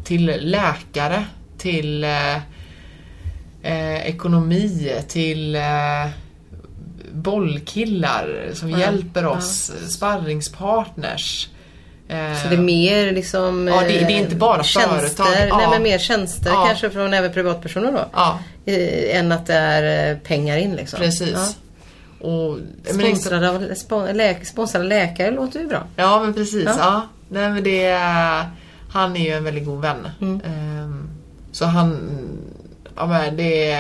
[0.04, 1.26] till läkare,
[1.58, 2.38] till eh,
[4.06, 5.58] ekonomi, till
[7.14, 11.50] bollkillar som Ja, hjälper oss, sparringspartners.
[12.10, 15.28] Så det är mer liksom Ja, det- det är eh, inte bara tjänster, företag.
[15.58, 16.66] Nej, men mer tjänster Ja.
[16.68, 18.06] kanske från även privatpersoner då?
[18.14, 21.00] Ja, Eh, än att det är eh, pengar in liksom.
[21.00, 21.58] precis.
[22.22, 25.84] Och, men Sponsrade av spon, läk, sponsrade läkare låter ju bra.
[25.96, 26.70] Ja men precis.
[26.80, 27.08] Ja.
[27.30, 27.98] Nej, men det
[28.92, 30.08] han är ju en väldigt god vän.
[30.22, 30.42] Mm.
[30.46, 31.10] Ehm,
[31.52, 32.10] så han...
[32.96, 33.78] Ja, men det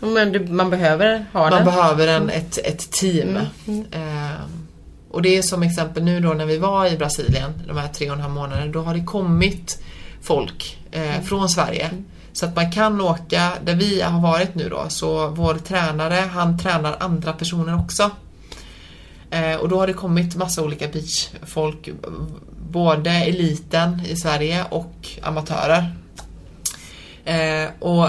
[0.00, 1.64] Men du, man behöver ha man det.
[1.64, 3.38] behöver en, ett, ett team.
[3.66, 4.57] Mm, Ehm,
[5.10, 8.10] och det är som exempel nu då när vi var i Brasilien de här tre
[8.10, 8.72] och en halv månaderna.
[8.72, 9.82] Då har det kommit
[10.22, 11.24] folk eh, Mm.
[11.24, 11.90] från Sverige.
[12.32, 16.58] Så att man kan åka, där vi har varit nu då, så vår tränare han
[16.58, 18.10] tränar andra personer också.
[19.30, 21.88] Eh, och då har det kommit massa olika beachfolk,
[22.70, 25.94] både eliten i Sverige och amatörer.
[27.24, 28.08] Eh, och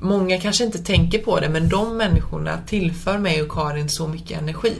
[0.00, 4.40] många kanske inte tänker på det men de människorna tillför mig och Karin så mycket
[4.42, 4.74] energi.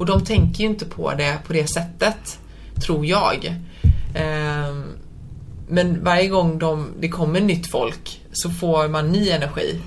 [0.00, 2.38] Och de tänker ju inte på det på det sättet,
[2.86, 3.56] tror jag.
[4.14, 4.84] Ehm,
[5.68, 9.80] men varje gång de, det kommer nytt folk så får man ny energi.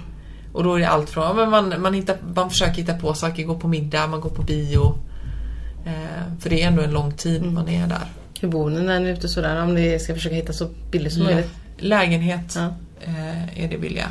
[0.53, 3.44] Och då är det allt från, men man, man, hittar, man försöker hitta på saker,
[3.44, 4.98] gå på middag, man går på bio.
[5.85, 8.06] Eh, för det är ändå en lång tid man är där.
[8.41, 9.64] Hur bor ni när ni är ute sådär?
[9.64, 11.52] Om ni ska försöka hitta så billigt som möjligt.
[11.77, 12.73] Lägenhet Ja.
[13.02, 14.07] eh, är det billiga.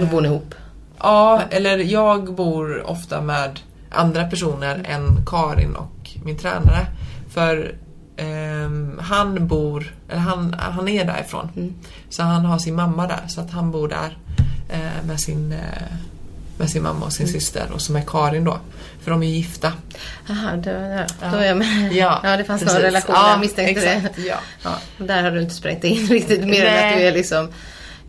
[0.00, 0.54] Då bor ni ihop.
[0.98, 3.60] Ja, eller jag bor ofta med
[3.94, 6.86] andra personer än Karin och min tränare.
[7.30, 7.74] För
[8.16, 11.74] ehm, han bor, eller han, han är därifrån.
[12.08, 14.18] Så han har sin mamma där, så att han bor där
[14.68, 15.58] eh, med, sin, eh,
[16.58, 18.58] med sin mamma och sin syster och som är Karin då.
[19.00, 19.72] För de är gifta.
[20.30, 21.06] Aha, då, ja.
[21.22, 21.30] Ja.
[21.30, 21.92] då är jag med.
[21.92, 22.74] Ja, ja det fanns precis.
[22.74, 24.22] någon relation, Ja, jag misstänkte exakt, det.
[24.22, 24.36] ja.
[24.62, 27.48] Ja, där har du inte sprängt in riktigt mer än att du är liksom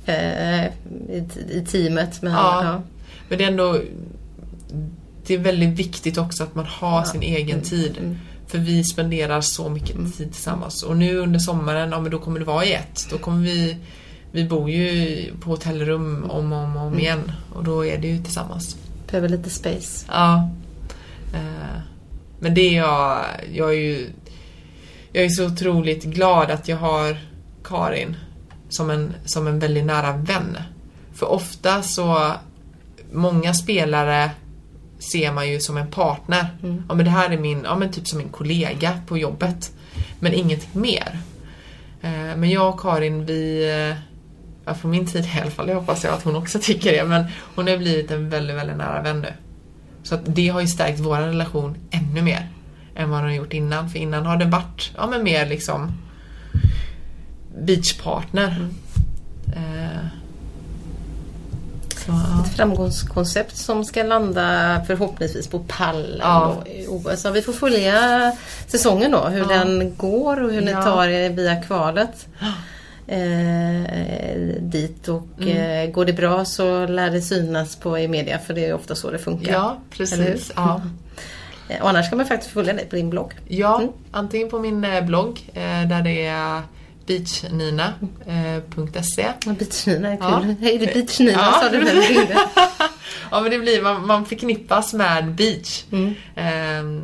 [0.06, 2.22] eh, i, i teamet.
[2.22, 2.64] Men, Ja.
[2.64, 2.82] ja.
[3.30, 3.82] Men det är ändå
[5.27, 7.61] Det är väldigt viktigt också att man har sin egen Mm.
[7.64, 8.18] tid.
[8.47, 10.84] För vi spenderar så mycket tid tillsammans.
[10.84, 13.07] Och nu under sommaren, ja men då kommer det vara i ett.
[13.11, 13.77] Då kommer vi
[14.31, 16.77] Vi bor ju på hotellrum om och om, Mm.
[16.77, 17.31] om igen.
[17.53, 18.77] Och då är det ju tillsammans.
[19.07, 20.06] Behöver lite space.
[20.10, 20.49] Ja.
[21.34, 21.80] Eh,
[22.39, 23.19] Men det är jag,
[23.53, 24.07] jag är ju
[25.11, 27.18] Jag är så otroligt glad att jag har
[27.64, 28.15] Karin
[28.69, 30.57] som en, som en väldigt nära vän.
[31.14, 32.31] För ofta så
[33.11, 34.31] Många spelare
[35.11, 36.48] ser man ju som en partner.
[36.90, 39.72] Ja men det här är min, ja men typ som en kollega på jobbet.
[40.19, 41.19] Men ingenting mer.
[42.02, 43.98] Eh, Men jag och Karin vi, eh,
[44.65, 47.03] ja, på min tid i alla fall, jag hoppas jag att hon också tycker det,
[47.03, 47.26] men
[47.56, 49.34] hon har blivit en väldigt, väldigt nära vän nu.
[50.03, 52.49] Så att det har ju stärkt vår relation ännu mer
[52.95, 53.90] än vad den har gjort innan.
[53.90, 55.91] För innan har det varit ja, men mer liksom
[57.57, 58.68] beachpartner.
[59.56, 60.06] Eh,
[62.06, 62.44] så, ja.
[62.45, 66.64] Ett framgångskoncept som ska landa förhoppningsvis på pallen Ja.
[66.90, 67.22] OS.
[67.22, 68.32] Så vi får följa
[68.68, 69.48] säsongen då, hur Ja.
[69.48, 72.27] den går och hur ni tar er via kvalet.
[73.07, 75.57] Eh, dit och Mm.
[75.88, 78.95] eh, går det bra så lär det synas på i media för det är ofta
[78.95, 79.53] så det funkar.
[79.53, 80.52] ja, precis.
[80.56, 80.82] Ja.
[81.69, 83.34] Eh, Och annars kan man faktiskt följa dig på din blogg.
[83.48, 83.91] Ja, Mm.
[84.11, 86.61] antingen på min eh, blogg eh, där det är
[87.06, 90.19] beachnina.se Beachnina är kul.
[90.22, 90.40] Ja.
[90.61, 91.60] Hej det är Beachnina Ja.
[91.61, 92.38] sa du när du ringde.
[93.32, 95.84] Ja men det blir, man, man förknippas med beach.
[95.91, 96.14] Mm.
[96.36, 97.03] Ehm,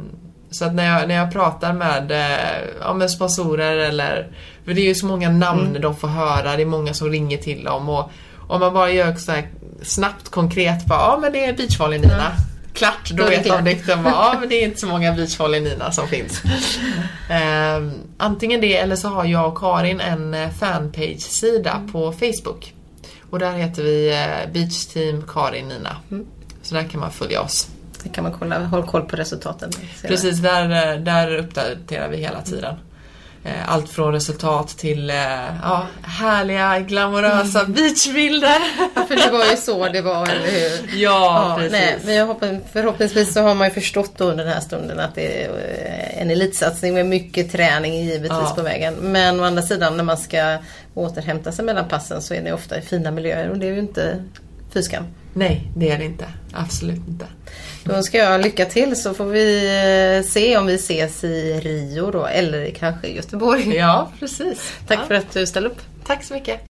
[0.51, 4.27] så att när jag, när jag pratar med, eh, ja, med sponsorer eller...
[4.65, 5.81] För det är ju så många namn Mm.
[5.81, 8.11] de får höra, det är många som ringer till dem och
[8.47, 9.33] om man bara gör så
[9.81, 12.31] snabbt konkret bara, ja men det är beachvolley Nina.
[12.73, 15.91] Klart, då, vet direkt att bara, ja men det är inte så många beachvolley Nina
[15.91, 16.41] som finns.
[17.29, 21.91] Ehm, antingen det eller så har jag och Karin en eh, fanpage-sida Mm.
[21.91, 22.73] på Facebook.
[23.29, 25.97] Och där heter vi eh, Beach Team Karin Nina.
[26.11, 26.25] Mm.
[26.61, 27.67] Så där kan man följa oss.
[28.03, 29.71] Så kan man kolla, håll koll på resultaten.
[30.01, 32.75] Precis, där, eh, där uppdaterar vi hela tiden.
[33.45, 35.15] Eh, Allt från resultat till eh,
[35.63, 38.57] ja, härliga, glamorösa beachbilder.
[38.95, 40.89] Ja, för det var ju så det var, eller hur?
[41.01, 41.71] Ja, precis.
[41.71, 45.15] nej, men jag hoppas, förhoppningsvis så har man ju förstått under den här stunden att
[45.15, 48.53] det är eh, en elitsatsning med mycket träning givetvis Ja.
[48.55, 48.93] på vägen.
[48.93, 50.57] Men å andra sidan när man ska
[50.93, 53.79] återhämta sig mellan passen så är det ofta i fina miljöer och det är ju
[53.79, 54.23] inte
[54.73, 55.03] fy skam.
[55.33, 56.25] Nej, det är det inte.
[56.53, 57.25] Absolut inte.
[57.83, 59.65] Då önskar jag lycka till så får vi
[60.17, 63.75] eh, se om vi ses i Rio då eller kanske i Göteborg.
[63.75, 64.73] Ja, precis.
[64.87, 65.05] Tack ja.
[65.05, 65.81] för att du ställde upp.
[66.05, 66.70] Tack så mycket.